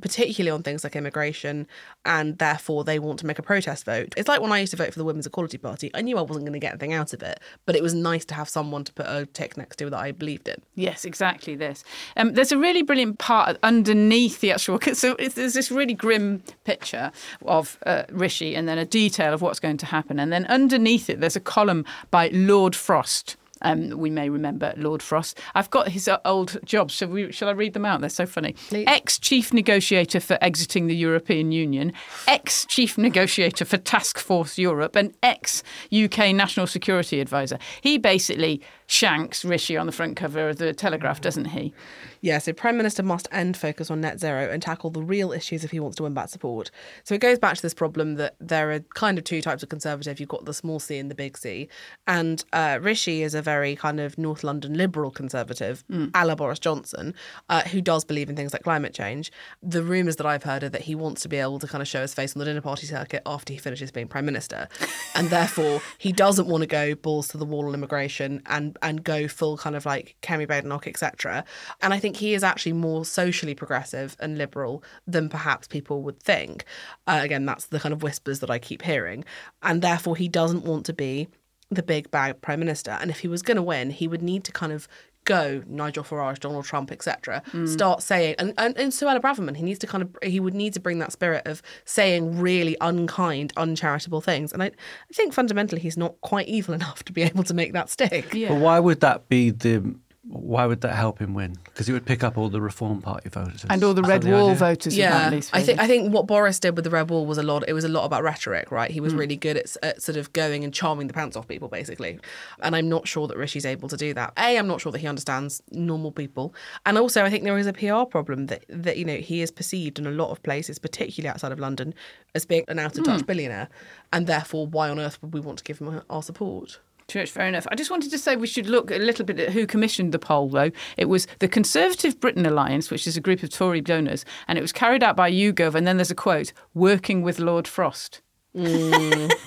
particularly 0.00 0.50
on 0.50 0.62
things 0.62 0.84
like 0.84 0.96
immigration, 0.96 1.66
and 2.04 2.38
therefore 2.38 2.84
they 2.84 2.98
want 2.98 3.18
to 3.20 3.26
make 3.26 3.38
a 3.38 3.42
protest 3.42 3.84
vote. 3.84 4.14
It's 4.16 4.28
like 4.28 4.40
when 4.50 4.56
I 4.56 4.60
used 4.60 4.70
to 4.72 4.76
vote 4.76 4.92
for 4.92 4.98
the 4.98 5.04
Women's 5.04 5.26
Equality 5.26 5.58
Party. 5.58 5.90
I 5.94 6.02
knew 6.02 6.18
I 6.18 6.22
wasn't 6.22 6.46
going 6.46 6.52
to 6.52 6.58
get 6.58 6.72
anything 6.72 6.92
out 6.92 7.12
of 7.12 7.22
it, 7.22 7.40
but 7.64 7.76
it 7.76 7.82
was 7.82 7.94
nice 7.94 8.24
to 8.26 8.34
have 8.34 8.48
someone 8.48 8.84
to 8.84 8.92
put 8.92 9.06
a 9.06 9.26
tick 9.26 9.56
next 9.56 9.76
to 9.76 9.90
that 9.90 9.98
I 9.98 10.12
believed 10.12 10.48
in. 10.48 10.62
Yes, 10.74 11.04
exactly 11.04 11.54
this. 11.56 11.84
Um, 12.16 12.34
there's 12.34 12.52
a 12.52 12.58
really 12.58 12.82
brilliant 12.82 13.18
part 13.18 13.58
underneath 13.62 14.40
the 14.40 14.52
actual. 14.52 14.80
So 14.94 15.14
there's 15.14 15.54
this 15.54 15.70
really 15.70 15.94
grim 15.94 16.42
picture 16.64 17.12
of 17.44 17.78
uh, 17.86 18.04
Rishi 18.10 18.54
and 18.54 18.68
then 18.68 18.78
a 18.78 18.84
detail 18.84 19.32
of 19.34 19.42
what's 19.42 19.60
going 19.60 19.76
to 19.78 19.86
happen. 19.86 20.18
And 20.18 20.32
then 20.32 20.44
underneath 20.46 21.10
it, 21.10 21.20
there's 21.20 21.36
a 21.36 21.40
column 21.40 21.84
by 22.10 22.28
Lord 22.28 22.74
Frost. 22.74 23.36
Um, 23.62 23.90
we 23.90 24.10
may 24.10 24.28
remember 24.28 24.74
Lord 24.76 25.02
Frost. 25.02 25.38
I've 25.54 25.70
got 25.70 25.88
his 25.88 26.08
uh, 26.08 26.18
old 26.24 26.58
jobs. 26.64 26.94
Shall, 26.94 27.08
we, 27.08 27.32
shall 27.32 27.48
I 27.48 27.52
read 27.52 27.72
them 27.72 27.84
out? 27.84 28.00
They're 28.00 28.10
so 28.10 28.26
funny. 28.26 28.54
Ex 28.72 29.18
chief 29.18 29.52
negotiator 29.52 30.20
for 30.20 30.38
exiting 30.40 30.86
the 30.86 30.96
European 30.96 31.52
Union, 31.52 31.92
ex 32.28 32.66
chief 32.66 32.98
negotiator 32.98 33.64
for 33.64 33.78
Task 33.78 34.18
Force 34.18 34.58
Europe, 34.58 34.96
and 34.96 35.14
ex 35.22 35.62
UK 35.92 36.34
National 36.34 36.66
Security 36.66 37.20
Advisor. 37.20 37.58
He 37.80 37.98
basically 37.98 38.60
shanks 38.86 39.44
Rishi 39.44 39.76
on 39.76 39.86
the 39.86 39.92
front 39.92 40.16
cover 40.16 40.48
of 40.48 40.56
the 40.56 40.72
Telegraph, 40.72 41.20
doesn't 41.20 41.46
he? 41.46 41.74
Yeah, 42.20 42.38
so 42.38 42.52
Prime 42.52 42.76
Minister 42.76 43.02
must 43.02 43.28
end 43.30 43.56
focus 43.56 43.90
on 43.90 44.00
net 44.00 44.18
zero 44.20 44.50
and 44.50 44.62
tackle 44.62 44.90
the 44.90 45.02
real 45.02 45.32
issues 45.32 45.64
if 45.64 45.70
he 45.70 45.80
wants 45.80 45.96
to 45.96 46.02
win 46.02 46.14
back 46.14 46.28
support. 46.28 46.70
So 47.04 47.14
it 47.14 47.20
goes 47.20 47.38
back 47.38 47.56
to 47.56 47.62
this 47.62 47.74
problem 47.74 48.14
that 48.14 48.36
there 48.40 48.72
are 48.72 48.80
kind 48.94 49.18
of 49.18 49.24
two 49.24 49.42
types 49.42 49.62
of 49.62 49.68
conservative. 49.68 50.18
You've 50.18 50.28
got 50.28 50.44
the 50.44 50.54
small 50.54 50.80
c 50.80 50.98
and 50.98 51.10
the 51.10 51.14
big 51.14 51.36
C. 51.36 51.68
And 52.06 52.44
uh, 52.52 52.78
Rishi 52.80 53.22
is 53.22 53.34
a 53.34 53.42
very 53.42 53.76
kind 53.76 54.00
of 54.00 54.18
North 54.18 54.42
London 54.42 54.74
liberal 54.74 55.10
conservative, 55.10 55.84
a 56.14 56.26
la 56.26 56.34
Boris 56.34 56.58
Johnson, 56.58 57.14
uh, 57.48 57.62
who 57.62 57.80
does 57.80 58.04
believe 58.04 58.28
in 58.28 58.36
things 58.36 58.52
like 58.52 58.62
climate 58.62 58.94
change. 58.94 59.30
The 59.62 59.82
rumours 59.82 60.16
that 60.16 60.26
I've 60.26 60.42
heard 60.42 60.62
are 60.62 60.68
that 60.70 60.82
he 60.82 60.94
wants 60.94 61.22
to 61.22 61.28
be 61.28 61.36
able 61.36 61.58
to 61.58 61.66
kind 61.66 61.82
of 61.82 61.88
show 61.88 62.02
his 62.02 62.14
face 62.14 62.34
on 62.34 62.40
the 62.40 62.44
dinner 62.44 62.60
party 62.60 62.86
circuit 62.86 63.22
after 63.26 63.52
he 63.52 63.58
finishes 63.58 63.90
being 63.90 64.08
Prime 64.08 64.26
Minister. 64.26 64.68
and 65.14 65.28
therefore, 65.28 65.80
he 65.98 66.12
doesn't 66.12 66.46
want 66.46 66.62
to 66.62 66.66
go 66.66 66.94
balls 66.94 67.28
to 67.28 67.38
the 67.38 67.44
wall 67.44 67.66
on 67.68 67.74
immigration 67.74 68.42
and, 68.46 68.75
and 68.82 69.04
go 69.04 69.28
full 69.28 69.56
kind 69.56 69.76
of 69.76 69.86
like 69.86 70.16
Kemi 70.22 70.46
Badenoch, 70.46 70.86
etc. 70.86 71.44
And 71.80 71.92
I 71.92 71.98
think 71.98 72.16
he 72.16 72.34
is 72.34 72.44
actually 72.44 72.72
more 72.72 73.04
socially 73.04 73.54
progressive 73.54 74.16
and 74.20 74.38
liberal 74.38 74.82
than 75.06 75.28
perhaps 75.28 75.66
people 75.66 76.02
would 76.02 76.22
think. 76.22 76.64
Uh, 77.06 77.20
again, 77.22 77.46
that's 77.46 77.66
the 77.66 77.80
kind 77.80 77.92
of 77.92 78.02
whispers 78.02 78.40
that 78.40 78.50
I 78.50 78.58
keep 78.58 78.82
hearing. 78.82 79.24
And 79.62 79.82
therefore, 79.82 80.16
he 80.16 80.28
doesn't 80.28 80.64
want 80.64 80.86
to 80.86 80.92
be 80.92 81.28
the 81.70 81.82
big 81.82 82.10
bad 82.10 82.40
prime 82.42 82.60
minister. 82.60 82.92
And 82.92 83.10
if 83.10 83.20
he 83.20 83.28
was 83.28 83.42
going 83.42 83.56
to 83.56 83.62
win, 83.62 83.90
he 83.90 84.08
would 84.08 84.22
need 84.22 84.44
to 84.44 84.52
kind 84.52 84.72
of 84.72 84.88
go 85.26 85.62
Nigel 85.66 86.02
Farage, 86.02 86.40
Donald 86.40 86.64
Trump, 86.64 86.90
etc. 86.90 87.42
Mm. 87.52 87.68
Start 87.68 88.02
saying, 88.02 88.36
and, 88.38 88.54
and 88.56 88.76
and 88.78 88.90
Suella 88.92 89.20
Braverman, 89.20 89.56
he 89.56 89.62
needs 89.62 89.78
to 89.80 89.86
kind 89.86 90.02
of 90.02 90.16
he 90.22 90.40
would 90.40 90.54
need 90.54 90.72
to 90.72 90.80
bring 90.80 90.98
that 91.00 91.12
spirit 91.12 91.46
of 91.46 91.60
saying 91.84 92.38
really 92.40 92.76
unkind, 92.80 93.52
uncharitable 93.58 94.22
things. 94.22 94.52
And 94.52 94.62
I, 94.62 94.66
I 94.66 95.12
think 95.12 95.34
fundamentally 95.34 95.82
he's 95.82 95.98
not 95.98 96.18
quite 96.22 96.48
evil 96.48 96.72
enough 96.74 97.04
to 97.04 97.12
be 97.12 97.22
able 97.22 97.44
to 97.44 97.52
make 97.52 97.74
that 97.74 97.90
stick. 97.90 98.32
Yeah. 98.32 98.48
But 98.48 98.60
why 98.60 98.80
would 98.80 99.00
that 99.00 99.28
be 99.28 99.50
the? 99.50 99.94
Why 100.28 100.66
would 100.66 100.80
that 100.80 100.94
help 100.94 101.20
him 101.20 101.34
win? 101.34 101.56
Because 101.64 101.88
it 101.88 101.92
would 101.92 102.04
pick 102.04 102.24
up 102.24 102.36
all 102.36 102.48
the 102.48 102.60
Reform 102.60 103.00
Party 103.00 103.28
voters. 103.28 103.64
And 103.70 103.82
all 103.84 103.94
the 103.94 104.02
Red 104.02 104.22
that 104.22 104.32
Wall 104.32 104.46
idea? 104.50 104.58
voters, 104.58 104.96
yeah, 104.96 105.26
apparently. 105.26 105.48
I 105.52 105.62
think 105.62 105.78
I 105.78 105.86
think 105.86 106.12
what 106.12 106.26
Boris 106.26 106.58
did 106.58 106.74
with 106.74 106.84
the 106.84 106.90
Red 106.90 107.10
Wall 107.10 107.26
was 107.26 107.38
a 107.38 107.44
lot. 107.44 107.62
It 107.68 107.74
was 107.74 107.84
a 107.84 107.88
lot 107.88 108.04
about 108.04 108.24
rhetoric, 108.24 108.72
right? 108.72 108.90
He 108.90 109.00
was 109.00 109.12
hmm. 109.12 109.20
really 109.20 109.36
good 109.36 109.56
at, 109.56 109.76
at 109.84 110.02
sort 110.02 110.16
of 110.16 110.32
going 110.32 110.64
and 110.64 110.74
charming 110.74 111.06
the 111.06 111.12
pants 111.12 111.36
off 111.36 111.46
people, 111.46 111.68
basically. 111.68 112.18
And 112.60 112.74
I'm 112.74 112.88
not 112.88 113.06
sure 113.06 113.28
that 113.28 113.36
Rishi's 113.36 113.64
able 113.64 113.88
to 113.88 113.96
do 113.96 114.14
that. 114.14 114.32
A, 114.36 114.58
I'm 114.58 114.66
not 114.66 114.80
sure 114.80 114.90
that 114.90 114.98
he 114.98 115.06
understands 115.06 115.62
normal 115.70 116.10
people, 116.10 116.52
and 116.84 116.98
also 116.98 117.24
I 117.24 117.30
think 117.30 117.44
there 117.44 117.58
is 117.58 117.68
a 117.68 117.72
PR 117.72 118.04
problem 118.04 118.46
that 118.46 118.64
that 118.68 118.96
you 118.96 119.04
know 119.04 119.16
he 119.16 119.42
is 119.42 119.52
perceived 119.52 119.98
in 119.98 120.08
a 120.08 120.12
lot 120.12 120.30
of 120.30 120.42
places, 120.42 120.80
particularly 120.80 121.28
outside 121.28 121.52
of 121.52 121.60
London, 121.60 121.94
as 122.34 122.44
being 122.44 122.64
an 122.66 122.80
out 122.80 122.98
of 122.98 123.04
touch 123.04 123.20
hmm. 123.20 123.26
billionaire, 123.26 123.68
and 124.12 124.26
therefore 124.26 124.66
why 124.66 124.90
on 124.90 124.98
earth 124.98 125.22
would 125.22 125.32
we 125.32 125.40
want 125.40 125.58
to 125.58 125.64
give 125.64 125.78
him 125.78 126.02
our 126.10 126.22
support? 126.22 126.80
Church, 127.08 127.30
fair 127.30 127.46
enough. 127.46 127.68
I 127.70 127.76
just 127.76 127.90
wanted 127.90 128.10
to 128.10 128.18
say 128.18 128.34
we 128.34 128.48
should 128.48 128.66
look 128.66 128.90
a 128.90 128.98
little 128.98 129.24
bit 129.24 129.38
at 129.38 129.52
who 129.52 129.64
commissioned 129.66 130.12
the 130.12 130.18
poll, 130.18 130.48
though. 130.48 130.72
It 130.96 131.04
was 131.08 131.28
the 131.38 131.46
Conservative 131.46 132.18
Britain 132.18 132.44
Alliance, 132.44 132.90
which 132.90 133.06
is 133.06 133.16
a 133.16 133.20
group 133.20 133.44
of 133.44 133.50
Tory 133.50 133.80
donors, 133.80 134.24
and 134.48 134.58
it 134.58 134.62
was 134.62 134.72
carried 134.72 135.04
out 135.04 135.16
by 135.16 135.30
YouGov. 135.30 135.76
And 135.76 135.86
then 135.86 135.98
there's 135.98 136.10
a 136.10 136.16
quote 136.16 136.52
working 136.74 137.22
with 137.22 137.38
Lord 137.38 137.68
Frost. 137.68 138.22
Mm. 138.56 139.32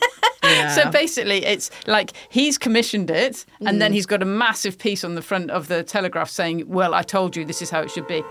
So 0.74 0.90
basically, 0.90 1.46
it's 1.46 1.70
like 1.86 2.14
he's 2.30 2.58
commissioned 2.58 3.12
it, 3.12 3.46
and 3.66 3.80
then 3.82 3.92
mm. 3.92 3.96
he's 3.96 4.08
got 4.08 4.24
a 4.24 4.26
massive 4.26 4.80
piece 4.80 5.04
on 5.04 5.14
the 5.14 5.22
front 5.22 5.52
of 5.52 5.68
the 5.68 5.84
Telegraph 5.84 6.30
saying, 6.30 6.64
Well, 6.68 6.94
I 6.94 7.04
told 7.04 7.36
you 7.36 7.46
this 7.46 7.62
is 7.62 7.70
how 7.70 7.82
it 7.82 7.92
should 7.92 8.08
be. 8.08 8.24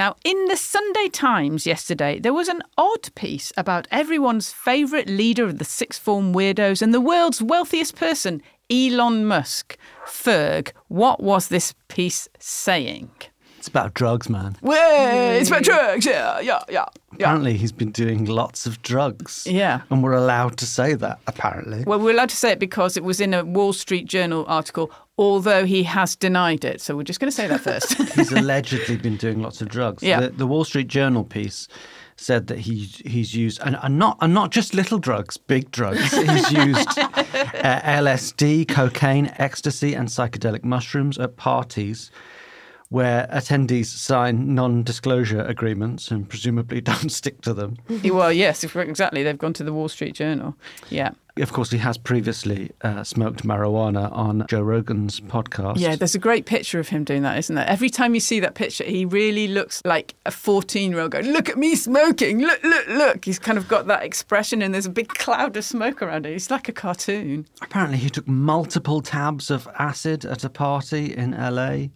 Now, 0.00 0.16
in 0.24 0.46
the 0.46 0.56
Sunday 0.56 1.08
Times 1.08 1.66
yesterday, 1.66 2.18
there 2.18 2.32
was 2.32 2.48
an 2.48 2.62
odd 2.78 3.14
piece 3.14 3.52
about 3.54 3.86
everyone's 3.90 4.50
favourite 4.50 5.10
leader 5.10 5.44
of 5.44 5.58
the 5.58 5.64
sixth 5.66 6.00
form 6.00 6.32
weirdos 6.32 6.80
and 6.80 6.94
the 6.94 7.02
world's 7.02 7.42
wealthiest 7.42 7.96
person, 7.96 8.40
Elon 8.70 9.26
Musk. 9.26 9.76
Ferg, 10.06 10.72
what 10.88 11.22
was 11.22 11.48
this 11.48 11.74
piece 11.88 12.30
saying? 12.38 13.10
It's 13.60 13.68
about 13.68 13.92
drugs, 13.92 14.30
man. 14.30 14.56
Well, 14.62 15.38
it's 15.38 15.50
about 15.50 15.64
drugs, 15.64 16.06
yeah, 16.06 16.40
yeah, 16.40 16.60
yeah. 16.70 16.86
Yeah. 17.18 17.26
Apparently, 17.26 17.58
he's 17.58 17.72
been 17.72 17.90
doing 17.90 18.24
lots 18.24 18.64
of 18.64 18.80
drugs. 18.80 19.46
Yeah. 19.46 19.82
And 19.90 20.02
we're 20.02 20.14
allowed 20.14 20.56
to 20.58 20.66
say 20.66 20.94
that, 20.94 21.18
apparently. 21.26 21.84
Well, 21.84 22.00
we're 22.00 22.12
allowed 22.12 22.30
to 22.30 22.36
say 22.36 22.52
it 22.52 22.58
because 22.58 22.96
it 22.96 23.04
was 23.04 23.20
in 23.20 23.34
a 23.34 23.44
Wall 23.44 23.74
Street 23.74 24.06
Journal 24.06 24.46
article, 24.48 24.90
although 25.18 25.66
he 25.66 25.82
has 25.82 26.16
denied 26.16 26.64
it. 26.64 26.80
So 26.80 26.96
we're 26.96 27.02
just 27.02 27.20
going 27.20 27.30
to 27.30 27.36
say 27.36 27.48
that 27.48 27.60
first. 27.60 27.92
he's 28.14 28.32
allegedly 28.32 28.96
been 28.96 29.18
doing 29.18 29.42
lots 29.42 29.60
of 29.60 29.68
drugs. 29.68 30.02
Yeah. 30.02 30.20
The, 30.20 30.30
the 30.30 30.46
Wall 30.46 30.64
Street 30.64 30.88
Journal 30.88 31.22
piece 31.22 31.68
said 32.16 32.46
that 32.46 32.60
he 32.60 32.84
he's 33.04 33.34
used 33.34 33.60
and, 33.62 33.78
and 33.82 33.98
not 33.98 34.16
and 34.22 34.32
not 34.32 34.50
just 34.52 34.72
little 34.72 34.98
drugs, 34.98 35.36
big 35.36 35.70
drugs. 35.70 36.10
He's 36.12 36.52
used 36.66 36.98
uh, 36.98 37.80
LSD, 37.82 38.68
cocaine, 38.68 39.30
ecstasy, 39.36 39.92
and 39.92 40.08
psychedelic 40.08 40.64
mushrooms 40.64 41.18
at 41.18 41.36
parties 41.36 42.10
where 42.90 43.28
attendees 43.32 43.86
sign 43.86 44.54
non-disclosure 44.54 45.42
agreements 45.42 46.10
and 46.10 46.28
presumably 46.28 46.80
don't 46.92 47.10
stick 47.10 47.40
to 47.42 47.54
them. 47.54 47.76
well, 48.04 48.32
yes, 48.32 48.62
exactly. 48.64 49.22
They've 49.22 49.38
gone 49.38 49.52
to 49.54 49.64
the 49.64 49.72
Wall 49.72 49.88
Street 49.88 50.14
Journal. 50.14 50.56
Yeah. 50.90 51.12
Of 51.36 51.52
course, 51.52 51.70
he 51.70 51.78
has 51.78 51.96
previously 51.96 52.72
uh, 52.82 53.04
smoked 53.04 53.44
marijuana 53.44 54.12
on 54.12 54.44
Joe 54.48 54.62
Rogan's 54.62 55.20
podcast. 55.20 55.78
Yeah, 55.78 55.94
there's 55.94 56.16
a 56.16 56.18
great 56.18 56.44
picture 56.44 56.80
of 56.80 56.88
him 56.88 57.04
doing 57.04 57.22
that, 57.22 57.38
isn't 57.38 57.54
there? 57.54 57.66
Every 57.68 57.88
time 57.88 58.14
you 58.14 58.20
see 58.20 58.40
that 58.40 58.54
picture, 58.56 58.84
he 58.84 59.04
really 59.04 59.46
looks 59.46 59.80
like 59.84 60.16
a 60.26 60.32
14 60.32 60.90
year 60.90 61.00
old 61.00 61.12
going, 61.12 61.26
Look 61.32 61.48
at 61.48 61.56
me 61.56 61.76
smoking. 61.76 62.40
Look, 62.40 62.62
look, 62.64 62.86
look. 62.88 63.24
He's 63.24 63.38
kind 63.38 63.56
of 63.56 63.68
got 63.68 63.86
that 63.86 64.02
expression, 64.02 64.60
and 64.60 64.74
there's 64.74 64.86
a 64.86 64.90
big 64.90 65.08
cloud 65.08 65.56
of 65.56 65.64
smoke 65.64 66.02
around 66.02 66.26
it. 66.26 66.32
He's 66.32 66.50
like 66.50 66.68
a 66.68 66.72
cartoon. 66.72 67.46
Apparently, 67.62 67.98
he 67.98 68.10
took 68.10 68.26
multiple 68.26 69.00
tabs 69.00 69.50
of 69.50 69.68
acid 69.78 70.24
at 70.24 70.42
a 70.44 70.50
party 70.50 71.14
in 71.14 71.30
LA, 71.30 71.86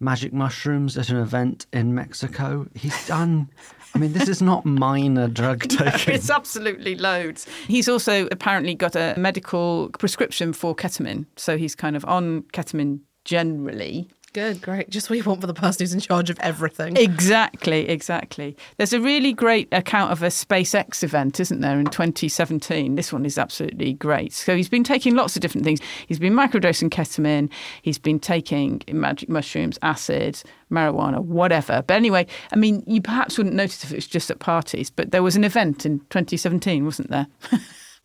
magic 0.00 0.32
mushrooms 0.32 0.96
at 0.96 1.10
an 1.10 1.18
event 1.18 1.66
in 1.72 1.94
Mexico. 1.94 2.66
He's 2.74 3.06
done. 3.06 3.50
I 3.94 3.98
mean, 3.98 4.12
this 4.12 4.28
is 4.28 4.40
not 4.40 4.64
minor 4.64 5.28
drug 5.28 5.60
taking. 5.68 6.14
It's 6.14 6.30
absolutely 6.30 6.96
loads. 6.96 7.46
He's 7.66 7.88
also 7.88 8.26
apparently 8.30 8.74
got 8.74 8.96
a 8.96 9.14
medical 9.18 9.90
prescription 9.98 10.52
for 10.52 10.74
ketamine. 10.74 11.26
So 11.36 11.56
he's 11.56 11.74
kind 11.74 11.96
of 11.96 12.04
on 12.06 12.42
ketamine 12.54 13.00
generally. 13.24 14.08
Good, 14.32 14.62
great. 14.62 14.88
Just 14.88 15.10
what 15.10 15.18
you 15.18 15.24
want 15.24 15.40
for 15.40 15.48
the 15.48 15.54
person 15.54 15.82
who's 15.82 15.92
in 15.92 15.98
charge 15.98 16.30
of 16.30 16.38
everything. 16.38 16.96
Exactly, 16.96 17.88
exactly. 17.88 18.56
There's 18.76 18.92
a 18.92 19.00
really 19.00 19.32
great 19.32 19.66
account 19.72 20.12
of 20.12 20.22
a 20.22 20.26
SpaceX 20.28 21.02
event, 21.02 21.40
isn't 21.40 21.60
there, 21.60 21.80
in 21.80 21.86
2017? 21.86 22.94
This 22.94 23.12
one 23.12 23.26
is 23.26 23.38
absolutely 23.38 23.94
great. 23.94 24.32
So 24.32 24.54
he's 24.54 24.68
been 24.68 24.84
taking 24.84 25.16
lots 25.16 25.34
of 25.34 25.42
different 25.42 25.64
things. 25.64 25.80
He's 26.06 26.20
been 26.20 26.34
microdosing 26.34 26.90
ketamine, 26.90 27.50
he's 27.82 27.98
been 27.98 28.20
taking 28.20 28.82
magic 28.92 29.28
mushrooms, 29.28 29.80
acid, 29.82 30.40
marijuana, 30.70 31.20
whatever. 31.24 31.82
But 31.84 31.94
anyway, 31.94 32.28
I 32.52 32.56
mean, 32.56 32.84
you 32.86 33.02
perhaps 33.02 33.36
wouldn't 33.36 33.56
notice 33.56 33.82
if 33.82 33.90
it 33.90 33.96
was 33.96 34.06
just 34.06 34.30
at 34.30 34.38
parties, 34.38 34.90
but 34.90 35.10
there 35.10 35.24
was 35.24 35.34
an 35.34 35.42
event 35.42 35.84
in 35.84 35.98
2017, 36.10 36.84
wasn't 36.84 37.10
there? 37.10 37.26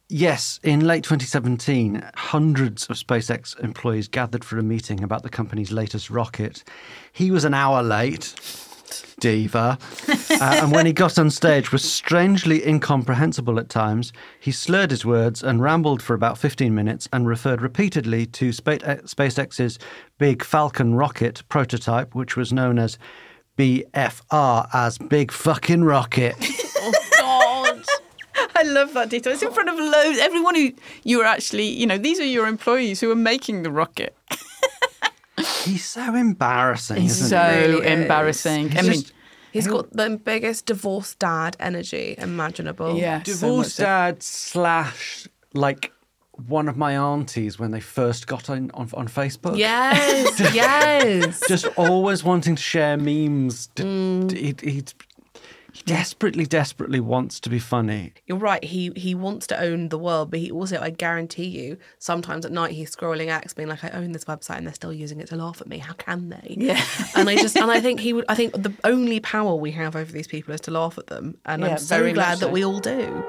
Yes, 0.08 0.60
in 0.62 0.82
late 0.86 1.04
2017, 1.04 2.04
hundreds 2.16 2.86
of 2.92 2.96
SpaceX 2.96 3.60
employees 3.64 4.08
gathered 4.08 4.46
for 4.46 4.60
a 4.60 4.64
meeting 4.64 5.04
about 5.04 5.24
the 5.24 5.30
company's 5.30 5.72
latest 5.72 6.12
rocket. 6.12 6.64
He 7.12 7.32
was 7.32 7.44
an 7.44 7.56
hour 7.56 7.82
late, 7.82 8.36
diva, 9.20 9.80
uh, 10.08 10.60
and 10.62 10.72
when 10.72 10.86
he 10.86 10.94
got 10.94 11.18
on 11.18 11.32
stage 11.32 11.72
was 11.72 11.84
strangely 11.84 12.68
incomprehensible 12.68 13.60
at 13.60 13.68
times. 13.68 14.14
He 14.40 14.52
slurred 14.52 14.92
his 14.92 15.06
words 15.06 15.42
and 15.42 15.60
rambled 15.60 16.04
for 16.04 16.14
about 16.14 16.38
15 16.38 16.76
minutes 16.76 17.10
and 17.12 17.26
referred 17.26 17.64
repeatedly 17.64 18.28
to 18.28 18.50
uh, 18.50 18.52
SpaceX's 18.52 19.80
big 20.20 20.44
Falcon 20.44 20.94
rocket 20.94 21.42
prototype, 21.50 22.14
which 22.14 22.38
was 22.38 22.54
known 22.54 22.78
as 22.78 23.00
BFR, 23.58 24.68
as 24.72 25.00
Big 25.00 25.32
Fucking 25.32 25.84
Rocket. 25.84 26.36
God. 28.66 28.78
I 28.78 28.82
love 28.82 28.94
that 28.94 29.10
detail. 29.10 29.34
It's 29.34 29.42
in 29.44 29.52
front 29.52 29.70
of 29.70 29.78
loads. 29.78 30.20
Everyone 30.20 30.56
who 30.56 30.72
you 31.04 31.18
were 31.20 31.26
actually, 31.26 31.68
you 31.68 31.86
know, 31.86 31.98
these 31.98 32.20
are 32.20 32.26
your 32.26 32.48
employees 32.48 33.00
who 33.02 33.12
are 33.12 33.16
making 33.16 33.64
the 33.64 33.72
rocket. 33.72 34.16
He's 35.64 35.86
so 35.86 36.16
embarrassing, 36.16 37.02
He's 37.02 37.20
isn't 37.22 37.30
so 37.30 37.44
he? 37.54 37.60
really 37.74 37.86
is. 37.86 38.00
embarrassing. 38.02 38.78
I 38.78 38.82
mean, 38.84 38.92
just- 38.94 39.12
He's 39.52 39.68
got 39.68 39.90
the 39.94 40.20
biggest 40.22 40.66
divorced 40.66 41.20
dad 41.20 41.56
energy 41.62 42.16
imaginable. 42.18 42.98
yeah, 42.98 43.20
so 43.20 43.32
Divorced 43.32 43.76
so. 43.78 43.84
dad 43.84 44.22
slash 44.22 45.28
like 45.54 45.94
one 46.48 46.68
of 46.68 46.76
my 46.76 46.98
aunties 46.98 47.58
when 47.58 47.72
they 47.72 47.80
first 47.80 48.28
got 48.28 48.50
on 48.50 48.70
on, 48.74 48.90
on 48.94 49.08
Facebook. 49.08 49.58
Yes, 49.58 50.38
yes. 50.54 51.42
Just 51.48 51.68
always 51.78 52.22
wanting 52.22 52.56
to 52.58 52.62
share 52.62 52.98
memes. 52.98 53.68
D- 53.68 53.84
mm. 53.84 54.28
d- 54.28 54.70
he- 54.72 54.84
he'd- 55.78 55.86
desperately, 55.86 56.46
desperately 56.46 57.00
wants 57.00 57.40
to 57.42 57.50
be 57.50 57.60
funny. 57.60 58.14
You're 58.26 58.38
right. 58.38 58.64
He 58.64 58.92
he 58.96 59.14
wants 59.16 59.48
to 59.48 59.60
own 59.60 59.90
the 59.90 59.98
world, 60.00 60.32
but 60.32 60.40
he 60.40 60.52
also, 60.52 60.80
I 60.80 60.90
guarantee 60.90 61.46
you, 61.46 61.78
sometimes 62.00 62.46
at 62.46 62.52
night 62.52 62.72
he's 62.72 62.96
scrolling 62.96 63.28
X, 63.28 63.54
being 63.54 63.70
like, 63.70 63.84
"I 63.84 63.90
own 63.90 64.12
this 64.12 64.26
website, 64.26 64.58
and 64.58 64.66
they're 64.68 64.74
still 64.74 64.94
using 64.94 65.20
it 65.20 65.28
to 65.30 65.36
laugh 65.36 65.62
at 65.62 65.68
me. 65.68 65.78
How 65.80 65.94
can 65.94 66.30
they?" 66.30 66.56
Yeah. 66.58 66.82
and 67.16 67.30
I 67.30 67.36
just 67.36 67.56
and 67.58 67.70
I 67.72 67.80
think 67.82 68.00
he 68.00 68.14
would. 68.14 68.26
I 68.30 68.36
think 68.36 68.54
the 68.54 68.74
only 68.84 69.20
power 69.20 69.56
we 69.56 69.72
have 69.72 69.96
over 69.96 70.12
these 70.12 70.28
people 70.28 70.54
is 70.54 70.62
to 70.62 70.72
laugh 70.72 70.98
at 70.98 71.08
them, 71.08 71.38
and 71.46 71.62
Yeah, 71.62 71.72
I'm 71.72 71.78
so 71.78 71.98
very 71.98 72.14
glad 72.14 72.40
that 72.40 72.52
we 72.52 72.64
all 72.66 72.80
do. 72.80 73.24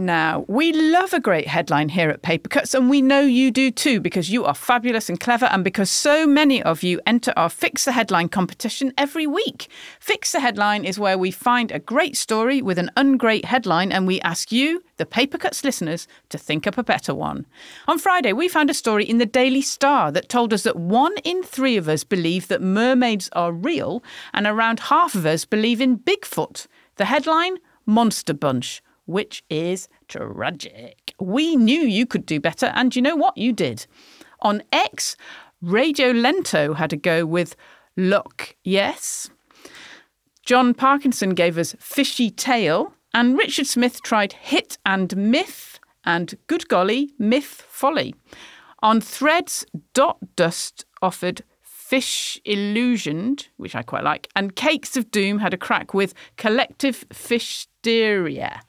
Now, 0.00 0.46
we 0.48 0.72
love 0.72 1.12
a 1.12 1.20
great 1.20 1.46
headline 1.46 1.90
here 1.90 2.08
at 2.08 2.22
Paper 2.22 2.48
Cuts, 2.48 2.72
and 2.72 2.88
we 2.88 3.02
know 3.02 3.20
you 3.20 3.50
do 3.50 3.70
too 3.70 4.00
because 4.00 4.30
you 4.30 4.46
are 4.46 4.54
fabulous 4.54 5.10
and 5.10 5.20
clever, 5.20 5.44
and 5.44 5.62
because 5.62 5.90
so 5.90 6.26
many 6.26 6.62
of 6.62 6.82
you 6.82 7.02
enter 7.04 7.34
our 7.36 7.50
Fix 7.50 7.84
the 7.84 7.92
Headline 7.92 8.30
competition 8.30 8.94
every 8.96 9.26
week. 9.26 9.68
Fix 10.00 10.32
the 10.32 10.40
Headline 10.40 10.86
is 10.86 10.98
where 10.98 11.18
we 11.18 11.30
find 11.30 11.70
a 11.70 11.78
great 11.78 12.16
story 12.16 12.62
with 12.62 12.78
an 12.78 12.90
ungreat 12.96 13.44
headline, 13.44 13.92
and 13.92 14.06
we 14.06 14.22
ask 14.22 14.50
you, 14.50 14.82
the 14.96 15.04
Paper 15.04 15.36
Cuts 15.36 15.64
listeners, 15.64 16.08
to 16.30 16.38
think 16.38 16.66
up 16.66 16.78
a 16.78 16.82
better 16.82 17.14
one. 17.14 17.44
On 17.86 17.98
Friday, 17.98 18.32
we 18.32 18.48
found 18.48 18.70
a 18.70 18.74
story 18.74 19.04
in 19.04 19.18
the 19.18 19.26
Daily 19.26 19.60
Star 19.60 20.10
that 20.12 20.30
told 20.30 20.54
us 20.54 20.62
that 20.62 20.76
one 20.76 21.14
in 21.24 21.42
three 21.42 21.76
of 21.76 21.90
us 21.90 22.04
believe 22.04 22.48
that 22.48 22.62
mermaids 22.62 23.28
are 23.34 23.52
real, 23.52 24.02
and 24.32 24.46
around 24.46 24.80
half 24.80 25.14
of 25.14 25.26
us 25.26 25.44
believe 25.44 25.78
in 25.78 25.98
Bigfoot. 25.98 26.66
The 26.96 27.04
headline 27.04 27.58
Monster 27.84 28.32
Bunch 28.32 28.82
which 29.10 29.42
is 29.50 29.88
tragic. 30.08 31.14
We 31.18 31.56
knew 31.56 31.80
you 31.80 32.06
could 32.06 32.24
do 32.24 32.40
better, 32.40 32.66
and 32.66 32.94
you 32.94 33.02
know 33.02 33.16
what? 33.16 33.36
You 33.36 33.52
did. 33.52 33.86
On 34.40 34.62
X, 34.72 35.16
Radio 35.60 36.10
Lento 36.10 36.74
had 36.74 36.92
a 36.92 36.96
go 36.96 37.26
with 37.26 37.56
Look, 37.96 38.56
yes. 38.62 39.30
John 40.46 40.74
Parkinson 40.74 41.30
gave 41.30 41.58
us 41.58 41.74
Fishy 41.78 42.30
Tale, 42.30 42.94
and 43.12 43.36
Richard 43.36 43.66
Smith 43.66 44.02
tried 44.02 44.32
Hit 44.32 44.78
and 44.86 45.16
Myth, 45.16 45.78
and 46.04 46.34
Good 46.46 46.68
Golly, 46.68 47.12
Myth 47.18 47.66
Folly. 47.68 48.14
On 48.82 49.00
Threads, 49.00 49.66
Dot 49.92 50.18
Dust 50.36 50.86
offered 51.02 51.42
Fish 51.60 52.40
Illusioned, 52.44 53.48
which 53.56 53.74
I 53.74 53.82
quite 53.82 54.04
like, 54.04 54.28
and 54.36 54.54
Cakes 54.54 54.96
of 54.96 55.10
Doom 55.10 55.40
had 55.40 55.52
a 55.52 55.58
crack 55.58 55.92
with 55.92 56.14
Collective 56.36 57.04
Fishsteria. 57.10 58.60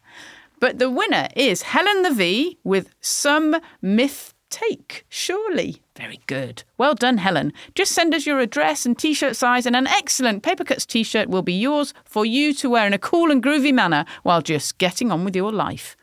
But 0.61 0.77
the 0.77 0.91
winner 0.91 1.27
is 1.35 1.63
Helen 1.63 2.03
the 2.03 2.13
V 2.13 2.59
with 2.63 2.93
Some 3.01 3.55
Myth 3.81 4.35
Take, 4.51 5.05
surely. 5.09 5.81
Very 5.97 6.19
good. 6.27 6.63
Well 6.77 6.93
done, 6.93 7.17
Helen. 7.17 7.51
Just 7.73 7.93
send 7.93 8.13
us 8.13 8.27
your 8.27 8.39
address 8.39 8.85
and 8.85 8.95
t 8.95 9.15
shirt 9.15 9.35
size, 9.35 9.65
and 9.65 9.75
an 9.75 9.87
excellent 9.87 10.43
Paper 10.43 10.63
Cuts 10.63 10.85
t 10.85 11.01
shirt 11.01 11.29
will 11.29 11.41
be 11.41 11.53
yours 11.53 11.95
for 12.05 12.27
you 12.27 12.53
to 12.53 12.69
wear 12.69 12.85
in 12.85 12.93
a 12.93 12.99
cool 12.99 13.31
and 13.31 13.41
groovy 13.41 13.73
manner 13.73 14.05
while 14.21 14.43
just 14.43 14.77
getting 14.77 15.11
on 15.11 15.25
with 15.25 15.35
your 15.35 15.51
life. 15.51 15.97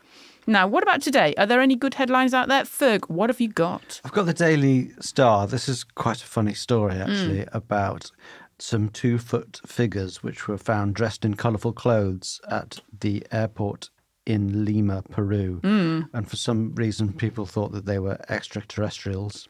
Now, 0.45 0.67
what 0.67 0.83
about 0.83 1.01
today? 1.01 1.33
Are 1.37 1.45
there 1.45 1.61
any 1.61 1.77
good 1.77 1.93
headlines 1.93 2.33
out 2.33 2.49
there? 2.49 2.63
Ferg, 2.63 3.09
what 3.09 3.29
have 3.29 3.39
you 3.39 3.47
got? 3.47 4.01
I've 4.03 4.11
got 4.11 4.25
the 4.25 4.33
Daily 4.33 4.91
Star. 4.99 5.47
This 5.47 5.69
is 5.69 5.85
quite 5.85 6.21
a 6.21 6.27
funny 6.27 6.53
story, 6.53 6.95
hmm. 6.95 7.03
actually, 7.03 7.45
about 7.53 8.11
some 8.57 8.89
two 8.89 9.19
foot 9.19 9.61
figures 9.65 10.21
which 10.21 10.49
were 10.49 10.57
found 10.57 10.95
dressed 10.95 11.23
in 11.23 11.35
colourful 11.35 11.71
clothes 11.71 12.41
at 12.49 12.81
the 12.99 13.25
airport 13.31 13.89
in 14.29 14.63
Lima, 14.63 15.01
Peru. 15.09 15.59
And 15.63 16.29
for 16.29 16.35
some 16.35 16.73
reason, 16.75 17.11
people 17.13 17.45
thought 17.47 17.71
that 17.71 17.85
they 17.85 17.97
were 17.97 18.17
extraterrestrials. 18.29 19.49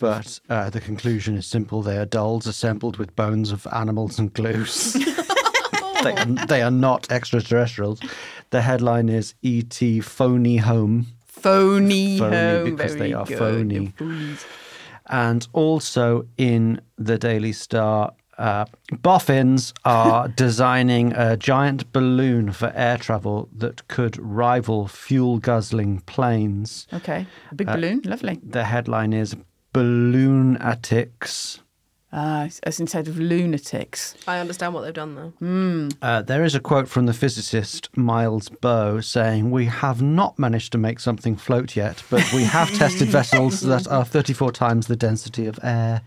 But 0.00 0.40
uh, 0.48 0.70
the 0.70 0.80
conclusion 0.80 1.36
is 1.36 1.46
simple 1.46 1.82
they 1.82 1.98
are 1.98 2.06
dolls 2.06 2.46
assembled 2.46 2.96
with 2.96 3.14
bones 3.16 3.50
of 3.50 3.66
animals 3.72 4.18
and 4.18 4.32
glues. 4.32 4.92
they, 6.04 6.14
are, 6.14 6.24
they 6.46 6.62
are 6.62 6.70
not 6.70 7.10
extraterrestrials. 7.10 8.00
The 8.50 8.62
headline 8.62 9.08
is 9.08 9.34
E.T. 9.42 10.00
Phony 10.00 10.58
Home. 10.58 11.06
Phony, 11.26 12.18
Phony 12.18 12.36
home. 12.36 12.64
because 12.64 12.94
Very 12.94 13.08
they 13.08 13.12
are 13.14 13.24
good. 13.26 13.38
phony. 13.38 13.92
And 15.06 15.48
also 15.52 16.26
in 16.36 16.80
the 16.96 17.18
Daily 17.18 17.52
Star, 17.52 18.12
uh, 18.40 18.64
boffins 19.02 19.72
are 19.84 20.28
designing 20.46 21.12
a 21.12 21.36
giant 21.36 21.92
balloon 21.92 22.52
for 22.52 22.72
air 22.74 22.96
travel 22.98 23.48
that 23.56 23.86
could 23.88 24.18
rival 24.18 24.88
fuel 24.88 25.38
guzzling 25.38 26.00
planes. 26.06 26.86
Okay. 26.92 27.26
A 27.50 27.54
big 27.54 27.68
Uh, 27.68 27.74
balloon. 27.76 28.00
Lovely. 28.04 28.38
The 28.42 28.64
headline 28.64 29.12
is 29.12 29.36
Balloonatics. 29.74 31.60
Ah, 32.12 32.48
as 32.64 32.80
instead 32.80 33.06
of 33.06 33.20
lunatics. 33.20 34.16
I 34.26 34.40
understand 34.40 34.74
what 34.74 34.80
they've 34.82 34.92
done 34.92 35.14
though. 35.14 35.88
Uh, 36.04 36.22
there 36.22 36.42
is 36.44 36.56
a 36.56 36.60
quote 36.60 36.88
from 36.88 37.06
the 37.06 37.12
physicist 37.12 37.88
Miles 37.96 38.48
Bow 38.48 39.00
saying, 39.00 39.52
We 39.52 39.66
have 39.66 40.02
not 40.02 40.36
managed 40.36 40.72
to 40.72 40.78
make 40.78 40.98
something 40.98 41.36
float 41.36 41.76
yet, 41.76 42.02
but 42.10 42.32
we 42.32 42.42
have 42.42 42.68
tested 42.74 43.06
vessels 43.18 43.60
that 43.60 43.86
are 43.86 44.04
34 44.04 44.50
times 44.50 44.88
the 44.88 44.96
density 44.96 45.46
of 45.46 45.60
air. 45.62 46.02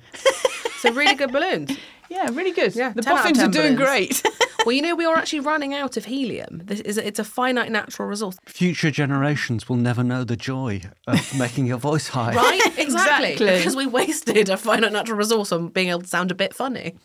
So 0.81 0.91
really 0.91 1.15
good 1.15 1.31
balloons. 1.31 1.71
Yeah, 2.13 2.29
really 2.31 2.51
good. 2.51 2.75
Yeah, 2.75 2.93
the 2.93 3.01
10 3.01 3.15
boffins 3.15 3.39
are 3.39 3.47
doing 3.47 3.75
great. 3.75 4.21
Well, 4.65 4.71
you 4.71 4.81
know 4.81 4.95
we 4.95 5.03
are 5.03 5.17
actually 5.17 5.41
running 5.41 5.73
out 5.73 5.97
of 5.97 6.05
helium. 6.05 6.61
This 6.63 6.79
is 6.79 6.97
it's 6.97 7.19
a 7.19 7.25
finite 7.25 7.69
natural 7.69 8.07
resource, 8.07 8.37
Future 8.45 8.91
generations 8.91 9.67
will 9.67 9.75
never 9.75 10.05
know 10.05 10.23
the 10.23 10.37
joy 10.37 10.83
of 11.05 11.37
making 11.37 11.65
your 11.65 11.79
voice 11.79 12.07
high. 12.07 12.33
right? 12.33 12.61
Exactly. 12.77 13.33
Exactly. 13.33 13.57
Because 13.57 13.75
we 13.75 13.87
wasted 13.87 14.47
a 14.47 14.55
finite 14.55 14.93
natural 14.93 15.17
resource 15.17 15.51
on 15.51 15.67
being 15.67 15.89
able 15.89 15.99
to 16.03 16.07
sound 16.07 16.31
a 16.31 16.35
bit 16.35 16.53
funny. 16.53 16.95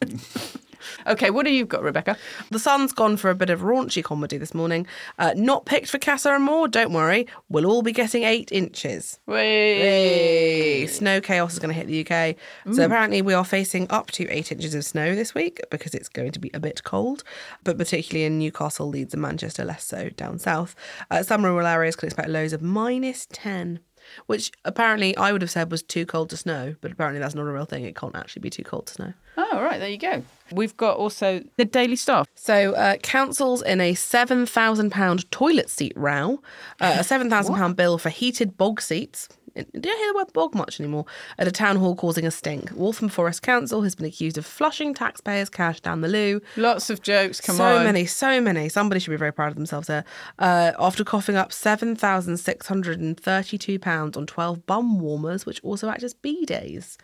Okay, 1.07 1.31
what 1.31 1.47
have 1.47 1.55
you 1.55 1.64
got, 1.64 1.83
Rebecca? 1.83 2.17
The 2.51 2.59
Sun's 2.59 2.93
gone 2.93 3.17
for 3.17 3.31
a 3.31 3.35
bit 3.35 3.51
of 3.51 3.61
raunchy 3.61 4.03
comedy 4.03 4.38
this 4.38 4.55
morning. 4.55 4.87
Uh, 5.19 5.33
not 5.37 5.67
picked 5.67 5.88
for 5.91 5.99
Casa 5.99 6.35
and 6.35 6.45
Moore, 6.45 6.69
don't 6.69 6.93
worry. 6.93 7.27
We'll 7.49 7.67
all 7.67 7.83
be 7.83 7.93
getting 7.93 8.25
eight 8.25 8.53
inches. 8.53 9.19
Hey, 9.27 10.87
Snow 10.87 11.21
chaos 11.21 11.53
is 11.53 11.59
going 11.59 11.75
to 11.75 11.81
hit 11.81 11.87
the 11.87 12.01
UK. 12.07 12.37
So 12.75 12.85
apparently 12.85 13.23
we 13.23 13.35
are 13.35 13.45
facing 13.45 13.87
up 13.91 14.11
to 14.12 14.29
eight 14.29 14.53
inches 14.53 14.75
of 14.75 14.85
snow 14.85 15.14
this 15.14 15.35
week 15.35 15.61
because 15.71 15.95
it's 15.95 16.09
going 16.09 16.33
to 16.33 16.38
be 16.38 16.51
a 16.55 16.61
bit 16.61 16.85
cold, 16.85 17.25
but 17.64 17.79
particularly 17.79 18.25
in 18.25 18.38
Newcastle, 18.38 18.88
Leeds, 18.88 19.14
and 19.14 19.23
Manchester, 19.23 19.64
less 19.64 19.85
so 19.85 20.09
down 20.11 20.38
south. 20.38 20.75
Uh, 21.11 21.23
some 21.23 21.45
rural 21.45 21.67
areas 21.67 21.97
can 21.97 22.07
expect 22.07 22.29
lows 22.29 22.53
of 22.53 22.62
minus 22.62 23.27
10. 23.33 23.81
Which 24.27 24.53
apparently 24.64 25.16
I 25.16 25.33
would 25.33 25.42
have 25.42 25.51
said 25.51 25.71
was 25.71 25.83
too 25.83 26.07
cold 26.07 26.31
to 26.31 26.37
snow, 26.37 26.75
but 26.81 26.92
apparently 26.92 27.21
that's 27.21 27.35
not 27.35 27.42
a 27.42 27.53
real 27.53 27.64
thing. 27.64 27.85
It 27.85 27.97
can't 27.97 28.16
actually 28.16 28.40
be 28.40 28.51
too 28.51 28.64
cold 28.64 28.87
to 28.87 28.94
snow. 28.94 29.12
Oh, 29.37 29.49
all 29.53 29.62
right, 29.62 29.79
there 29.79 29.88
you 29.88 29.99
go. 29.99 30.23
We've 30.53 30.77
got 30.77 30.97
also 30.97 31.44
the 31.57 31.64
Daily 31.64 31.97
Star. 31.97 32.25
So, 32.35 32.73
uh, 32.73 32.97
councils 32.97 33.62
in 33.62 33.81
a 33.81 33.94
£7,000 33.94 35.31
toilet 35.31 35.71
seat 35.71 35.92
row, 35.94 36.42
uh, 36.81 36.97
a 36.99 37.05
£7,000 37.05 37.77
bill 37.77 37.99
for 37.99 38.11
heated 38.11 38.57
bog 38.57 38.81
seats. 38.81 39.29
You 39.73 39.81
don't 39.81 39.99
hear 39.99 40.12
the 40.12 40.16
word 40.16 40.33
bog 40.33 40.55
much 40.55 40.81
anymore. 40.81 41.05
At 41.38 41.49
a 41.49 41.53
town 41.53 41.77
hall 41.77 41.94
causing 41.97 42.27
a 42.27 42.31
stink. 42.31 42.71
Waltham 42.73 43.09
Forest 43.09 43.42
Council 43.42 43.83
has 43.83 43.94
been 43.94 44.07
accused 44.07 44.38
of 44.38 44.47
flushing 44.47 44.94
taxpayers' 44.94 45.51
cash 45.51 45.81
down 45.81 46.01
the 46.01 46.09
loo. 46.09 46.40
Lots 46.57 46.90
of 46.90 47.03
jokes. 47.03 47.40
Come 47.40 47.57
so 47.57 47.79
on. 47.79 47.85
many, 47.85 48.07
so 48.07 48.40
many. 48.40 48.68
Somebody 48.68 49.01
should 49.01 49.11
be 49.11 49.16
very 49.16 49.33
proud 49.33 49.49
of 49.49 49.57
themselves 49.57 49.88
there. 49.88 50.05
Uh, 50.38 50.73
after 50.79 51.03
coughing 51.05 51.37
up 51.37 51.51
£7,632 51.51 54.16
on 54.16 54.27
12 54.27 54.66
bum 54.66 55.01
warmers, 55.01 55.47
which 55.47 55.62
also 55.62 55.88
act 55.88 56.03
as 56.03 56.12
bidets. 56.14 56.97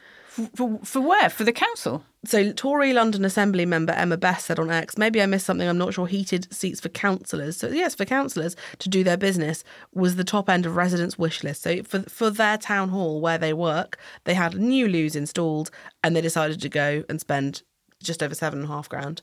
For, 0.55 0.81
for 0.83 1.01
where? 1.01 1.31
For 1.31 1.45
the 1.45 1.53
council? 1.53 2.03
So, 2.25 2.53
Tory 2.53 2.93
London 2.93 3.25
Assembly 3.25 3.65
member 3.67 3.93
Emma 3.93 4.17
Best 4.17 4.47
said 4.47 4.59
on 4.59 4.71
X, 4.71 4.97
maybe 4.99 5.21
I 5.23 5.27
missed 5.27 5.47
something, 5.47 5.69
I'm 5.69 5.79
not 5.79 5.95
sure, 5.95 6.07
heated 6.07 6.53
seats 6.53 6.81
for 6.81 6.89
councillors. 6.89 7.57
So, 7.57 7.69
yes, 7.69 7.95
for 7.95 8.05
councillors 8.05 8.57
to 8.81 8.89
do 8.89 9.05
their 9.05 9.17
business 9.17 9.63
was 9.95 10.17
the 10.17 10.25
top 10.25 10.49
end 10.51 10.67
of 10.67 10.75
residents' 10.75 11.19
wish 11.19 11.45
list. 11.45 11.63
So, 11.63 11.83
for, 11.83 12.01
for 12.03 12.31
their 12.31 12.59
town 12.59 12.89
hall 12.89 13.21
where 13.21 13.39
they 13.39 13.53
work, 13.53 13.99
they 14.25 14.35
had 14.35 14.57
new 14.59 14.89
loos 14.89 15.15
installed 15.15 15.71
and 16.03 16.17
they 16.17 16.21
decided 16.21 16.61
to 16.63 16.69
go 16.69 17.05
and 17.09 17.21
spend 17.21 17.63
just 18.03 18.23
over 18.23 18.35
seven 18.35 18.61
and 18.61 18.69
a 18.69 18.73
half 18.73 18.89
grand. 18.89 19.23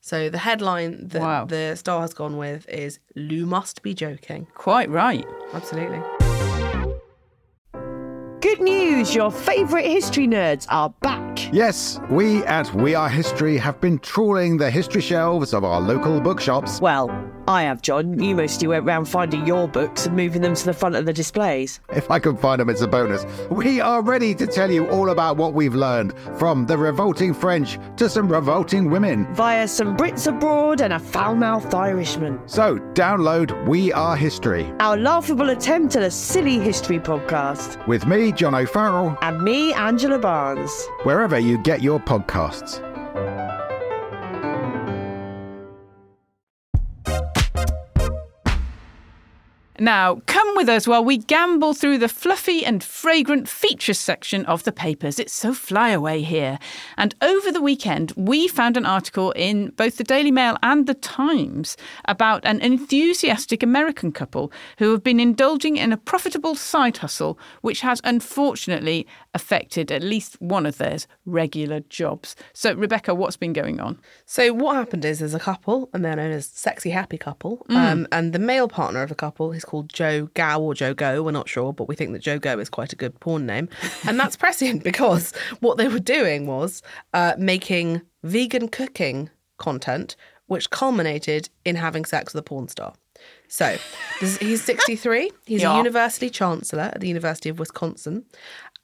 So, 0.00 0.28
the 0.28 0.38
headline 0.38 1.08
that 1.08 1.22
Wow. 1.22 1.44
the 1.46 1.74
Star 1.76 2.00
has 2.02 2.12
gone 2.14 2.36
with 2.36 2.68
is 2.68 2.98
Loo 3.16 3.46
must 3.46 3.82
be 3.82 3.94
joking. 3.94 4.46
Quite 4.54 4.90
right. 4.90 5.26
Absolutely. 5.54 6.02
Good 8.42 8.60
news! 8.60 9.14
Your 9.14 9.30
favourite 9.30 9.86
history 9.86 10.26
nerds 10.26 10.66
are 10.68 10.90
back. 11.00 11.52
Yes, 11.54 12.00
we 12.10 12.42
at 12.42 12.74
We 12.74 12.96
Are 12.96 13.08
History 13.08 13.56
have 13.56 13.80
been 13.80 14.00
trawling 14.00 14.56
the 14.56 14.68
history 14.68 15.00
shelves 15.00 15.54
of 15.54 15.62
our 15.62 15.80
local 15.80 16.20
bookshops. 16.20 16.80
Well, 16.80 17.06
I 17.48 17.62
have, 17.64 17.82
John. 17.82 18.20
You 18.22 18.36
mostly 18.36 18.68
went 18.68 18.84
round 18.84 19.08
finding 19.08 19.46
your 19.46 19.66
books 19.66 20.06
and 20.06 20.16
moving 20.16 20.42
them 20.42 20.54
to 20.54 20.64
the 20.64 20.72
front 20.72 20.94
of 20.94 21.06
the 21.06 21.12
displays. 21.12 21.80
If 21.90 22.10
I 22.10 22.18
can 22.20 22.36
find 22.36 22.60
them, 22.60 22.70
it's 22.70 22.82
a 22.82 22.86
bonus. 22.86 23.26
We 23.50 23.80
are 23.80 24.00
ready 24.00 24.34
to 24.36 24.46
tell 24.46 24.70
you 24.70 24.88
all 24.90 25.10
about 25.10 25.36
what 25.36 25.52
we've 25.52 25.74
learned 25.74 26.14
from 26.38 26.66
the 26.66 26.78
revolting 26.78 27.34
French 27.34 27.78
to 27.96 28.08
some 28.08 28.30
revolting 28.30 28.90
women. 28.90 29.26
Via 29.34 29.66
some 29.66 29.96
Brits 29.96 30.26
abroad 30.28 30.80
and 30.80 30.92
a 30.92 30.98
foul 30.98 31.34
mouthed 31.34 31.74
Irishman. 31.74 32.38
So 32.46 32.78
download 32.94 33.66
We 33.66 33.92
Are 33.92 34.16
History 34.16 34.72
Our 34.80 34.96
laughable 34.96 35.50
attempt 35.50 35.96
at 35.96 36.02
a 36.04 36.10
silly 36.10 36.58
history 36.60 37.00
podcast. 37.00 37.84
with 37.88 38.06
me, 38.06 38.30
John 38.32 38.54
O'Farrell, 38.54 39.18
And 39.22 39.42
me, 39.42 39.72
Angela 39.74 40.18
Barnes. 40.18 40.70
wherever 41.02 41.38
you 41.38 41.58
get 41.58 41.82
your 41.82 41.98
podcasts. 41.98 42.80
Now, 49.82 50.22
come 50.26 50.54
with 50.54 50.68
us 50.68 50.86
while 50.86 51.04
we 51.04 51.18
gambol 51.18 51.76
through 51.76 51.98
the 51.98 52.08
fluffy 52.08 52.64
and 52.64 52.84
fragrant 52.84 53.48
features 53.48 53.98
section 53.98 54.46
of 54.46 54.62
the 54.62 54.70
papers. 54.70 55.18
It's 55.18 55.32
so 55.32 55.52
flyaway 55.52 56.22
here. 56.22 56.60
And 56.96 57.16
over 57.20 57.50
the 57.50 57.60
weekend, 57.60 58.12
we 58.16 58.46
found 58.46 58.76
an 58.76 58.86
article 58.86 59.32
in 59.32 59.70
both 59.70 59.96
the 59.96 60.04
Daily 60.04 60.30
Mail 60.30 60.56
and 60.62 60.86
the 60.86 60.94
Times 60.94 61.76
about 62.04 62.44
an 62.44 62.60
enthusiastic 62.60 63.60
American 63.60 64.12
couple 64.12 64.52
who 64.78 64.92
have 64.92 65.02
been 65.02 65.18
indulging 65.18 65.78
in 65.78 65.92
a 65.92 65.96
profitable 65.96 66.54
side 66.54 66.98
hustle, 66.98 67.36
which 67.62 67.80
has 67.80 68.00
unfortunately 68.04 69.04
affected 69.34 69.90
at 69.90 70.02
least 70.02 70.40
one 70.42 70.66
of 70.66 70.76
their 70.78 70.98
regular 71.24 71.80
jobs. 71.80 72.36
So, 72.52 72.74
Rebecca, 72.74 73.14
what's 73.14 73.36
been 73.36 73.52
going 73.54 73.80
on? 73.80 73.98
So 74.26 74.52
what 74.52 74.76
happened 74.76 75.04
is 75.04 75.20
there's 75.20 75.32
a 75.34 75.38
couple, 75.38 75.88
and 75.94 76.04
they're 76.04 76.16
known 76.16 76.32
as 76.32 76.46
sexy 76.46 76.90
happy 76.90 77.16
couple. 77.18 77.64
Um, 77.70 78.06
and 78.12 78.32
the 78.32 78.38
male 78.38 78.68
partner 78.68 79.02
of 79.02 79.08
the 79.08 79.14
couple 79.14 79.52
is 79.52 79.64
called 79.64 79.88
Joe 79.88 80.26
Gow 80.34 80.60
or 80.60 80.74
Joe 80.74 80.92
Go. 80.94 81.22
We're 81.22 81.30
not 81.30 81.48
sure, 81.48 81.72
but 81.72 81.88
we 81.88 81.96
think 81.96 82.12
that 82.12 82.20
Joe 82.22 82.38
Go 82.38 82.58
is 82.58 82.68
quite 82.68 82.92
a 82.92 82.96
good 82.96 83.18
porn 83.20 83.46
name, 83.46 83.68
and 84.06 84.20
that's 84.20 84.36
prescient 84.36 84.84
because 84.84 85.32
what 85.60 85.78
they 85.78 85.88
were 85.88 85.98
doing 85.98 86.46
was 86.46 86.82
uh, 87.14 87.34
making 87.38 88.02
vegan 88.22 88.68
cooking 88.68 89.30
content, 89.56 90.14
which 90.46 90.68
culminated 90.70 91.48
in 91.64 91.76
having 91.76 92.04
sex 92.04 92.34
with 92.34 92.40
a 92.40 92.42
porn 92.44 92.68
star. 92.68 92.92
So 93.46 93.76
this, 94.20 94.38
he's 94.38 94.64
63. 94.64 95.30
He's 95.46 95.60
Yeah. 95.62 95.74
a 95.74 95.76
university 95.76 96.28
chancellor 96.30 96.90
at 96.94 97.00
the 97.00 97.06
University 97.06 97.48
of 97.50 97.58
Wisconsin. 97.58 98.24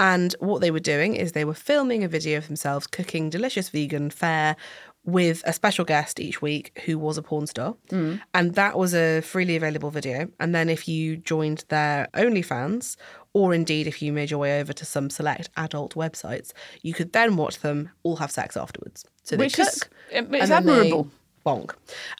And 0.01 0.35
what 0.39 0.61
they 0.61 0.71
were 0.71 0.79
doing 0.81 1.17
is 1.17 1.33
they 1.33 1.45
were 1.45 1.55
filming 1.55 2.05
a 2.05 2.09
video 2.09 2.39
of 2.39 2.47
themselves 2.47 2.87
cooking 2.87 3.31
delicious 3.31 3.69
vegan 3.69 4.11
fare 4.11 4.57
with 5.05 5.43
a 5.47 5.53
special 5.53 5.85
guest 5.85 6.21
each 6.21 6.43
week 6.43 6.79
who 6.85 6.99
was 6.99 7.17
a 7.17 7.23
porn 7.23 7.47
star. 7.47 7.75
Mm. 7.91 8.21
And 8.35 8.55
that 8.55 8.79
was 8.79 8.95
a 8.95 9.23
freely 9.23 9.57
available 9.57 9.91
video. 9.91 10.29
And 10.39 10.55
then 10.55 10.69
if 10.69 10.87
you 10.87 11.17
joined 11.17 11.65
their 11.69 12.09
OnlyFans, 12.15 12.97
or 13.33 13.55
indeed 13.55 13.87
if 13.87 14.03
you 14.03 14.13
made 14.13 14.31
your 14.31 14.39
way 14.39 14.61
over 14.61 14.73
to 14.73 14.85
some 14.85 15.09
select 15.09 15.49
adult 15.57 15.95
websites, 15.95 16.53
you 16.83 16.93
could 16.93 17.13
then 17.13 17.37
watch 17.37 17.61
them 17.61 17.91
all 18.03 18.17
have 18.17 18.31
sex 18.31 18.57
afterwards. 18.57 19.05
So 19.23 19.37
they 19.37 19.47
Which 19.47 19.55
cook. 19.55 19.69
is- 19.69 19.89
it's 20.11 20.51
admirable. 20.51 21.11
Bonk. 21.47 21.75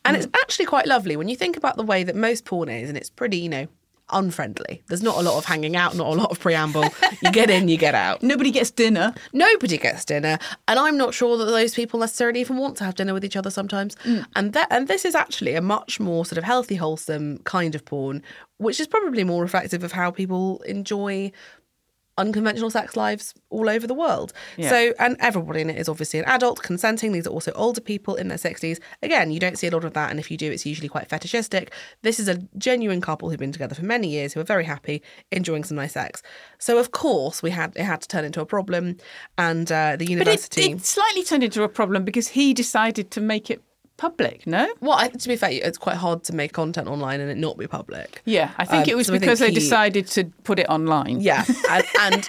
And 0.05 0.17
it's 0.17 0.27
mm. 0.27 0.35
actually 0.43 0.67
quite 0.67 0.87
lovely 0.87 1.17
when 1.17 1.29
you 1.29 1.37
think 1.37 1.57
about 1.57 1.77
the 1.77 1.83
way 1.83 2.03
that 2.05 2.17
most 2.17 2.45
porn 2.45 2.69
is, 2.69 2.89
and 2.89 2.97
it's 2.97 3.11
pretty, 3.11 3.37
you 3.39 3.49
know, 3.49 3.69
unfriendly. 4.11 4.83
There's 4.89 5.03
not 5.03 5.17
a 5.17 5.23
lot 5.23 5.37
of 5.39 5.45
hanging 5.45 5.77
out, 5.77 5.97
not 5.97 6.07
a 6.07 6.11
lot 6.11 6.31
of 6.31 6.41
preamble. 6.41 6.85
You 7.23 7.31
get 7.33 7.51
in, 7.51 7.69
you 7.69 7.77
get 7.77 7.95
out. 7.95 8.23
Nobody 8.23 8.51
gets 8.51 8.71
dinner. 8.71 9.15
Nobody 9.33 9.79
gets 9.79 10.05
dinner, 10.05 10.39
and 10.67 10.79
I'm 10.79 10.97
not 10.97 11.15
sure 11.15 11.37
that 11.37 11.45
those 11.45 11.75
people 11.75 12.01
necessarily 12.01 12.41
even 12.41 12.57
want 12.57 12.77
to 12.79 12.85
have 12.85 12.95
dinner 12.95 13.15
with 13.15 13.25
each 13.25 13.37
other 13.37 13.51
sometimes. 13.51 13.97
Mm. 14.05 14.27
And 14.37 14.53
that, 14.53 14.69
and 14.71 14.89
this 14.89 15.05
is 15.05 15.15
actually 15.15 15.55
a 15.55 15.63
much 15.63 16.01
more 16.01 16.25
sort 16.25 16.39
of 16.39 16.45
healthy, 16.45 16.77
wholesome 16.77 17.39
kind 17.45 17.75
of 17.75 17.85
porn, 17.85 18.23
which 18.59 18.81
is 18.81 18.87
probably 18.87 19.25
more 19.25 19.43
reflective 19.43 19.85
of 19.85 19.93
how 19.93 20.11
people 20.11 20.61
enjoy 20.63 21.33
unconventional 22.19 22.71
sex 22.71 22.97
lives 22.97 23.33
all 23.51 23.69
over 23.69 23.87
the 23.87 23.95
world. 23.95 24.33
Yeah. 24.57 24.69
So, 24.69 24.93
and 24.99 25.17
everybody 25.21 25.61
in 25.63 25.71
it 25.71 25.79
is 25.79 25.89
obviously 25.89 26.19
an 26.19 26.27
adult, 26.27 26.63
consenting. 26.63 27.13
These 27.13 27.27
are 27.27 27.31
also 27.31 27.53
older 27.53 27.81
people 27.81 28.15
in 28.17 28.29
their 28.29 28.39
60s. 28.39 28.79
Again, 29.03 29.31
you 29.31 29.41
don't 29.41 29.59
see 29.59 29.69
a 29.69 29.71
lot 29.71 29.85
of 29.85 29.95
that, 29.95 30.11
and 30.11 30.21
if 30.21 30.31
you 30.31 30.37
do, 30.37 30.51
it's 30.51 30.67
usually 30.67 30.89
quite 30.89 31.09
fetishistic. 31.09 31.73
This 32.03 32.21
is 32.21 32.29
a 32.29 32.37
genuine 32.59 33.01
couple 33.01 33.31
who've 33.31 33.39
been 33.39 33.53
together 33.53 33.75
for 33.75 33.85
many 33.85 34.09
years, 34.09 34.35
who 34.35 34.41
are 34.41 34.45
very 34.45 34.65
happy, 34.65 35.03
enjoying 35.33 35.65
some 35.65 35.77
nice 35.77 35.93
sex. 35.93 36.23
So, 36.59 36.79
of 36.79 36.91
course, 36.91 37.43
we 37.43 37.51
had 37.51 37.73
it 37.77 37.85
had 37.85 38.01
to 38.03 38.09
turn 38.09 38.25
into 38.25 38.41
a 38.41 38.47
problem, 38.47 38.97
and 39.39 39.71
uh, 39.73 39.97
the 39.97 39.97
But 39.97 40.03
it, 40.03 40.11
university. 40.11 40.73
it 40.73 40.85
slightly 40.85 41.23
turned 41.25 41.45
into 41.45 41.63
a 41.63 41.69
problem 41.69 42.05
because 42.05 42.29
he 42.29 42.53
decided 42.53 43.11
to 43.13 43.21
make 43.21 43.51
it 43.51 43.63
public, 43.99 44.47
no? 44.47 44.67
well, 44.81 44.93
I, 44.97 45.09
to 45.09 45.29
be 45.29 45.37
fair, 45.37 45.51
it's 45.53 45.77
quite 45.77 45.97
hard 45.97 46.25
to 46.25 46.35
make 46.35 46.53
content 46.55 46.89
online 46.89 47.21
and 47.21 47.31
it 47.31 47.37
not 47.37 47.59
be 47.59 47.67
public. 47.67 48.23
Yeah, 48.25 48.53
I 48.57 48.65
think 48.65 48.85
Um, 48.87 48.91
it 48.91 48.97
was 48.97 49.09
so 49.09 49.13
because 49.13 49.41
they 49.41 49.49
he- 49.49 49.55
decided 49.55 50.07
to 50.09 50.25
put 50.45 50.59
it 50.59 50.67
online. 50.71 51.21
Yeah, 51.21 51.45
and, 51.71 51.85
and 52.01 52.29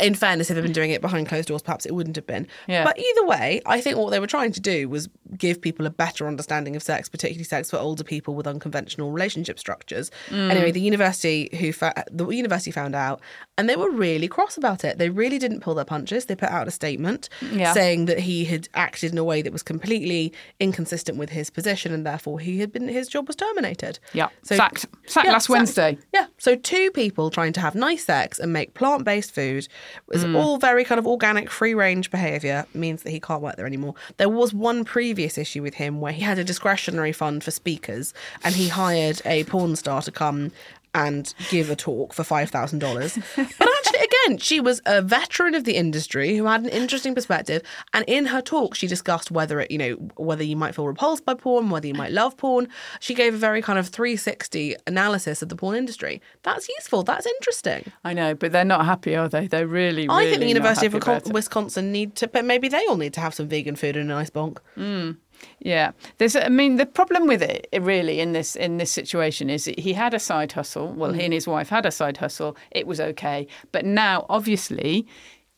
in 0.00 0.14
fairness, 0.14 0.50
if 0.50 0.54
they'd 0.56 0.62
been 0.62 0.72
doing 0.72 0.90
it 0.90 1.00
behind 1.00 1.28
closed 1.28 1.48
doors, 1.48 1.62
perhaps 1.62 1.86
it 1.86 1.94
wouldn't 1.94 2.16
have 2.16 2.26
been. 2.26 2.46
Yeah. 2.68 2.84
But 2.84 2.98
either 2.98 3.26
way, 3.26 3.60
I 3.66 3.80
think 3.80 3.96
what 3.98 4.10
they 4.10 4.20
were 4.20 4.26
trying 4.26 4.52
to 4.52 4.60
do 4.60 4.88
was 4.88 5.08
give 5.36 5.60
people 5.60 5.86
a 5.86 5.90
better 5.90 6.26
understanding 6.26 6.74
of 6.76 6.82
sex, 6.82 7.08
particularly 7.08 7.44
sex 7.44 7.70
for 7.70 7.78
older 7.78 8.04
people 8.04 8.34
with 8.34 8.46
unconventional 8.46 9.10
relationship 9.12 9.58
structures. 9.58 10.10
Mm. 10.28 10.50
Anyway, 10.50 10.70
the 10.72 10.80
university 10.80 11.48
who 11.58 11.72
fa- 11.72 12.04
the 12.10 12.26
university 12.28 12.70
found 12.70 12.94
out, 12.94 13.20
and 13.58 13.68
they 13.68 13.76
were 13.76 13.90
really 13.90 14.28
cross 14.28 14.56
about 14.56 14.84
it. 14.84 14.98
They 14.98 15.10
really 15.10 15.38
didn't 15.38 15.60
pull 15.60 15.74
their 15.74 15.84
punches. 15.84 16.24
They 16.26 16.34
put 16.36 16.48
out 16.50 16.66
a 16.66 16.70
statement 16.70 17.28
Yeah. 17.52 17.72
saying 17.72 18.06
that 18.06 18.20
he 18.20 18.44
had 18.46 18.68
acted 18.74 19.12
in 19.12 19.18
a 19.18 19.24
way 19.24 19.42
that 19.42 19.52
was 19.52 19.62
completely 19.62 20.32
inconsistent 20.58 21.18
with 21.18 21.30
his 21.30 21.50
position, 21.50 21.92
and 21.92 22.06
therefore 22.06 22.40
he 22.40 22.58
had 22.60 22.72
been 22.72 22.88
his 22.88 23.08
job 23.08 23.26
was 23.26 23.36
terminated. 23.36 23.98
Yeah. 24.12 24.28
Sacked. 24.42 24.86
Sacked 25.06 25.28
last 25.28 25.44
sacked. 25.44 25.50
Wednesday. 25.50 25.98
Yeah. 26.12 26.26
So 26.38 26.56
two 26.56 26.90
people 26.92 27.30
trying 27.30 27.52
to 27.54 27.60
have 27.60 27.74
nice 27.74 28.04
sex 28.04 28.38
and 28.38 28.52
make 28.52 28.74
plant-based 28.74 29.32
food 29.34 29.68
was 30.06 30.24
Mm. 30.24 30.36
all 30.36 30.56
very 30.58 30.84
kind 30.84 30.98
of 30.98 31.06
organic, 31.06 31.50
free-range 31.50 32.10
behaviour 32.10 32.66
means 32.74 33.02
that 33.02 33.10
he 33.10 33.20
can't 33.20 33.42
work 33.42 33.56
there 33.56 33.66
anymore. 33.66 33.94
There 34.16 34.28
was 34.28 34.52
one 34.52 34.84
previous 34.84 35.38
issue 35.38 35.62
with 35.62 35.74
him 35.74 36.00
where 36.00 36.12
he 36.12 36.22
had 36.22 36.38
a 36.38 36.44
discretionary 36.44 37.12
fund 37.12 37.42
for 37.44 37.50
speakers 37.50 38.12
and 38.44 38.54
he 38.54 38.68
hired 38.68 39.22
a 39.24 39.44
porn 39.44 39.76
star 39.76 40.02
to 40.02 40.10
come 40.12 40.52
and 40.94 41.32
give 41.50 41.70
a 41.70 41.76
talk 41.76 42.12
for 42.12 42.24
five 42.24 42.50
thousand 42.50 42.80
dollars. 42.80 43.18
But 43.36 43.68
actually, 43.78 44.00
again, 44.00 44.38
she 44.38 44.60
was 44.60 44.80
a 44.86 45.02
veteran 45.02 45.54
of 45.54 45.64
the 45.64 45.76
industry 45.76 46.36
who 46.36 46.44
had 46.46 46.62
an 46.62 46.68
interesting 46.68 47.14
perspective. 47.14 47.62
And 47.94 48.04
in 48.08 48.26
her 48.26 48.40
talk, 48.40 48.74
she 48.74 48.86
discussed 48.86 49.30
whether 49.30 49.60
it, 49.60 49.70
you 49.70 49.78
know, 49.78 49.92
whether 50.16 50.42
you 50.42 50.56
might 50.56 50.74
feel 50.74 50.86
repulsed 50.86 51.24
by 51.24 51.34
porn, 51.34 51.70
whether 51.70 51.86
you 51.86 51.94
might 51.94 52.12
love 52.12 52.36
porn. 52.36 52.68
She 53.00 53.14
gave 53.14 53.34
a 53.34 53.38
very 53.38 53.62
kind 53.62 53.78
of 53.78 53.88
360 53.88 54.76
analysis 54.86 55.42
of 55.42 55.48
the 55.48 55.56
porn 55.56 55.76
industry. 55.76 56.20
That's 56.42 56.68
useful. 56.68 57.02
That's 57.02 57.26
interesting. 57.26 57.92
I 58.04 58.12
know, 58.12 58.34
but 58.34 58.52
they're 58.52 58.64
not 58.64 58.84
happy, 58.84 59.16
are 59.16 59.28
they? 59.28 59.46
They're 59.46 59.66
really, 59.66 60.06
I 60.08 60.24
think 60.26 60.40
the 60.40 60.48
University 60.48 60.86
of 60.86 60.94
Wisconsin, 60.94 61.20
about 61.20 61.30
it. 61.30 61.34
Wisconsin 61.34 61.92
need 61.92 62.16
to, 62.16 62.28
but 62.28 62.44
maybe 62.44 62.68
they 62.68 62.84
all 62.86 62.96
need 62.96 63.14
to 63.14 63.20
have 63.20 63.34
some 63.34 63.48
vegan 63.48 63.76
food 63.76 63.96
and 63.96 64.10
a 64.10 64.14
nice 64.14 64.30
bonk. 64.30 64.58
Hmm. 64.74 65.12
Yeah, 65.60 65.92
there's. 66.18 66.36
I 66.36 66.48
mean, 66.48 66.76
the 66.76 66.86
problem 66.86 67.26
with 67.26 67.42
it, 67.42 67.68
really, 67.80 68.20
in 68.20 68.32
this 68.32 68.56
in 68.56 68.78
this 68.78 68.90
situation, 68.90 69.50
is 69.50 69.64
that 69.64 69.78
he 69.78 69.92
had 69.92 70.14
a 70.14 70.18
side 70.18 70.52
hustle. 70.52 70.92
Well, 70.92 71.12
he 71.12 71.18
mm-hmm. 71.18 71.24
and 71.26 71.34
his 71.34 71.46
wife 71.46 71.68
had 71.68 71.86
a 71.86 71.90
side 71.90 72.16
hustle. 72.16 72.56
It 72.70 72.86
was 72.86 73.00
okay, 73.00 73.46
but 73.72 73.84
now, 73.84 74.26
obviously, 74.28 75.06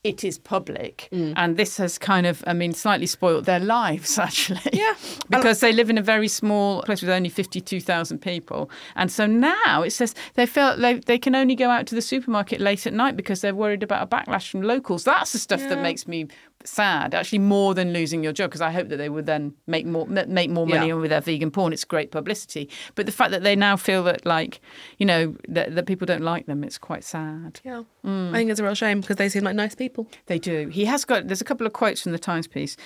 it 0.05 0.25
is 0.25 0.37
public, 0.37 1.09
mm. 1.13 1.33
and 1.37 1.57
this 1.57 1.77
has 1.77 1.97
kind 1.97 2.27
of, 2.27 2.43
I 2.45 2.55
mean, 2.55 2.73
slightly 2.73 3.07
spoilt 3.07 3.45
their 3.45 3.61
lives 3.79 4.19
actually. 4.19 4.61
Yeah. 4.73 4.95
because 5.31 5.61
they 5.61 5.73
live 5.73 5.91
in 5.91 5.99
a 5.99 6.03
very 6.03 6.27
small 6.27 6.83
place 6.83 7.03
with 7.03 7.11
only 7.11 7.29
fifty-two 7.29 7.81
thousand 7.81 8.19
people, 8.19 8.69
and 8.97 9.13
so 9.13 9.27
now 9.27 9.83
it 9.83 9.91
says 9.91 10.15
they 10.35 10.47
feel 10.47 10.77
they 10.77 10.95
they 10.95 11.19
can 11.19 11.37
only 11.37 11.55
go 11.55 11.71
out 11.71 11.87
to 11.87 11.95
the 11.95 12.03
supermarket 12.03 12.61
late 12.61 12.85
at 12.87 12.93
night 12.93 13.17
because 13.17 13.41
they're 13.43 13.55
worried 13.55 13.85
about 13.85 14.03
a 14.03 14.07
backlash 14.07 14.51
from 14.51 14.63
locals. 14.63 15.05
That's 15.05 15.33
the 15.33 15.39
stuff 15.39 15.61
that 15.61 15.81
makes 15.81 16.09
me 16.09 16.27
sad, 16.67 17.15
actually, 17.15 17.39
more 17.41 17.75
than 17.75 17.93
losing 17.93 18.23
your 18.23 18.33
job. 18.33 18.51
Because 18.51 18.61
I 18.61 18.71
hope 18.71 18.89
that 18.89 18.97
they 18.97 19.09
would 19.09 19.27
then 19.27 19.55
make 19.67 19.87
more 19.87 20.07
make 20.07 20.51
more 20.51 20.67
money 20.67 20.89
Yeah. 20.89 20.95
with 20.95 21.11
their 21.11 21.21
vegan 21.21 21.51
porn. 21.51 21.73
It's 21.73 21.85
great 21.85 22.11
publicity, 22.11 22.69
but 22.95 23.07
the 23.07 23.13
fact 23.13 23.31
that 23.31 23.43
they 23.43 23.57
now 23.57 23.77
feel 23.77 24.03
that 24.05 24.25
like 24.27 24.61
you 24.99 25.07
know 25.07 25.35
that, 25.49 25.75
that 25.75 25.87
people 25.87 26.07
don't 26.07 26.23
like 26.23 26.47
them, 26.47 26.65
it's 26.65 26.79
quite 26.79 27.05
sad. 27.05 27.61
Yeah. 27.65 27.83
Mm. 28.05 28.31
I 28.31 28.33
think 28.39 28.51
it's 28.51 28.61
a 28.61 28.65
real 28.65 28.75
shame 28.75 29.01
because 29.01 29.17
they 29.17 29.29
seem 29.29 29.45
like 29.45 29.55
nice 29.57 29.75
people. 29.75 30.09
They 30.27 30.39
do. 30.39 30.69
He 30.69 30.85
has 30.87 31.05
got. 31.05 31.27
There's 31.29 31.41
a 31.41 31.45
couple 31.45 31.67
of 31.67 31.73
quotes 31.73 32.03
from 32.03 32.13
the 32.13 32.19
Times 32.19 32.47
piece, 32.47 32.77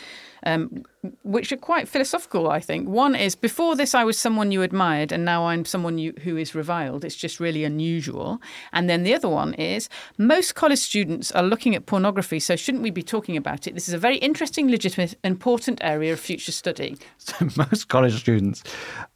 um, 0.46 0.85
which 1.22 1.52
are 1.52 1.56
quite 1.56 1.88
philosophical. 1.88 2.48
I 2.48 2.61
think 2.61 2.88
one 2.88 3.14
is: 3.14 3.35
"Before 3.35 3.76
this, 3.76 3.94
I 3.94 4.04
was 4.04 4.18
someone 4.18 4.52
you 4.52 4.62
admired, 4.62 5.12
and 5.12 5.24
now 5.24 5.46
I'm 5.46 5.64
someone 5.64 5.98
you, 5.98 6.14
who 6.22 6.37
is 6.37 6.54
reviled. 6.54 7.04
It's 7.04 7.16
just 7.16 7.40
really 7.40 7.64
unusual." 7.64 8.40
And 8.72 8.88
then 8.88 9.02
the 9.02 9.14
other 9.14 9.28
one 9.28 9.52
is: 9.54 9.88
"Most 10.16 10.54
college 10.54 10.78
students 10.78 11.32
are 11.32 11.42
looking 11.42 11.74
at 11.74 11.87
pornography, 11.87 12.40
so 12.40 12.56
shouldn't 12.56 12.82
we 12.82 12.90
be 12.90 13.02
talking 13.02 13.37
about 13.37 13.66
it? 13.66 13.74
This 13.74 13.88
is 13.88 13.94
a 13.94 13.98
very 13.98 14.16
interesting, 14.18 14.70
legitimate, 14.70 15.14
important 15.24 15.80
area 15.82 16.12
of 16.12 16.20
future 16.20 16.52
study." 16.52 16.96
So 17.18 17.48
most 17.56 17.88
college 17.88 18.14
students 18.20 18.62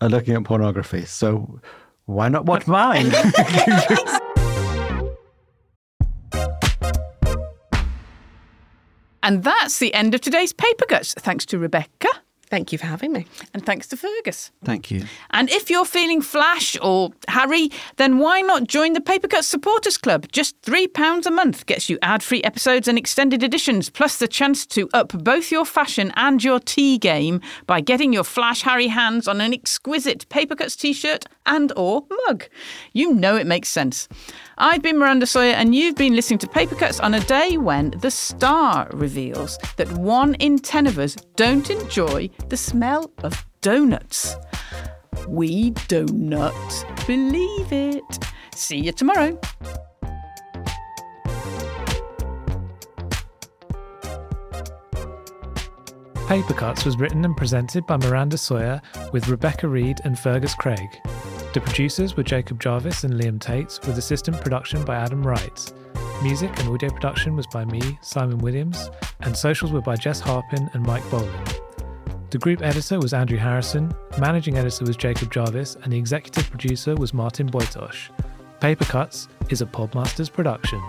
are 0.00 0.08
looking 0.08 0.34
at 0.34 0.44
pornography. 0.44 1.04
So 1.04 1.60
why 2.06 2.28
not 2.28 2.44
watch 2.44 2.66
mine? 2.66 3.12
And 9.22 9.44
that's 9.44 9.78
the 9.78 9.92
end 9.94 10.14
of 10.14 10.20
today's 10.20 10.52
Paper 10.52 10.87
Cuts. 10.87 11.14
Thanks 11.14 11.44
to 11.46 11.59
Rebecca. 11.59 12.09
Thank 12.50 12.72
you 12.72 12.78
for 12.78 12.87
having 12.87 13.12
me. 13.12 13.26
And 13.54 13.64
thanks 13.64 13.87
to 13.88 13.96
Fergus. 13.96 14.50
Thank 14.64 14.90
you. 14.90 15.04
And 15.30 15.48
if 15.50 15.70
you're 15.70 15.85
feeling 15.85 16.20
Flash 16.20 16.76
or 16.83 17.11
Harry, 17.28 17.70
then 17.96 18.18
why 18.18 18.40
not 18.40 18.66
join 18.66 18.92
the 18.92 19.00
Papercut 19.00 19.44
Supporters 19.44 19.96
Club? 19.96 20.26
Just 20.33 20.61
£3 20.62 21.26
a 21.26 21.30
month 21.30 21.66
gets 21.66 21.88
you 21.88 21.96
ad 22.02 22.24
free 22.24 22.42
episodes 22.42 22.88
and 22.88 22.98
extended 22.98 23.44
editions, 23.44 23.88
plus 23.88 24.18
the 24.18 24.26
chance 24.26 24.66
to 24.66 24.88
up 24.92 25.12
both 25.22 25.52
your 25.52 25.64
fashion 25.64 26.12
and 26.16 26.42
your 26.42 26.59
tea 26.59 26.98
game 26.98 27.40
by 27.66 27.80
getting 27.80 28.12
your 28.12 28.24
Flash 28.24 28.62
Harry 28.62 28.88
hands 28.88 29.28
on 29.28 29.40
an 29.40 29.54
exquisite 29.54 30.28
Paper 30.28 30.56
Papercuts 30.56 30.76
t 30.76 30.92
shirt 30.92 31.26
and 31.46 31.72
or 31.76 32.04
mug. 32.26 32.46
You 32.92 33.14
know 33.14 33.37
it 33.37 33.46
makes 33.46 33.68
sense. 33.68 34.09
I've 34.62 34.83
been 34.83 34.99
Miranda 34.99 35.25
Sawyer, 35.27 35.55
and 35.55 35.75
you've 35.75 35.94
been 35.94 36.14
listening 36.14 36.38
to 36.40 36.46
Papercuts 36.46 37.03
on 37.03 37.14
a 37.14 37.20
day 37.20 37.57
when 37.57 37.92
The 37.92 38.11
Star 38.11 38.90
reveals 38.92 39.57
that 39.77 39.90
one 39.92 40.35
in 40.35 40.59
ten 40.59 40.87
of 40.87 40.99
us 40.99 41.16
don't 41.35 41.70
enjoy 41.70 42.29
the 42.51 42.59
smell 42.59 43.11
of 43.23 43.46
donuts. 43.62 44.37
We 45.27 45.70
do 45.88 46.05
not 46.12 46.53
believe 47.07 47.73
it. 47.73 48.05
See 48.55 48.77
you 48.77 48.92
tomorrow. 48.92 49.40
Paper 56.29 56.53
Cuts 56.53 56.85
was 56.85 56.99
written 56.99 57.25
and 57.25 57.35
presented 57.35 57.87
by 57.87 57.96
Miranda 57.96 58.37
Sawyer 58.37 58.83
with 59.14 59.29
Rebecca 59.29 59.68
Reid 59.68 60.01
and 60.05 60.18
Fergus 60.18 60.55
Craig. 60.55 61.01
The 61.52 61.60
producers 61.60 62.16
were 62.16 62.22
Jacob 62.22 62.60
Jarvis 62.60 63.02
and 63.02 63.14
Liam 63.14 63.40
Tait, 63.40 63.80
with 63.84 63.98
assistant 63.98 64.40
production 64.40 64.84
by 64.84 64.94
Adam 64.94 65.20
Wright. 65.20 65.72
Music 66.22 66.56
and 66.60 66.68
audio 66.68 66.90
production 66.90 67.34
was 67.34 67.48
by 67.48 67.64
me, 67.64 67.98
Simon 68.02 68.38
Williams, 68.38 68.88
and 69.22 69.36
socials 69.36 69.72
were 69.72 69.80
by 69.80 69.96
Jess 69.96 70.22
Harpin 70.22 70.72
and 70.74 70.84
Mike 70.84 71.02
Boland. 71.10 71.60
The 72.30 72.38
group 72.38 72.62
editor 72.62 73.00
was 73.00 73.12
Andrew 73.12 73.36
Harrison, 73.36 73.92
managing 74.16 74.58
editor 74.58 74.84
was 74.84 74.96
Jacob 74.96 75.32
Jarvis, 75.32 75.74
and 75.82 75.92
the 75.92 75.98
executive 75.98 76.48
producer 76.50 76.94
was 76.94 77.12
Martin 77.12 77.50
Bojtos. 77.50 78.10
Paper 78.60 78.84
Cuts 78.84 79.26
is 79.48 79.60
a 79.60 79.66
Podmasters 79.66 80.32
production. 80.32 80.80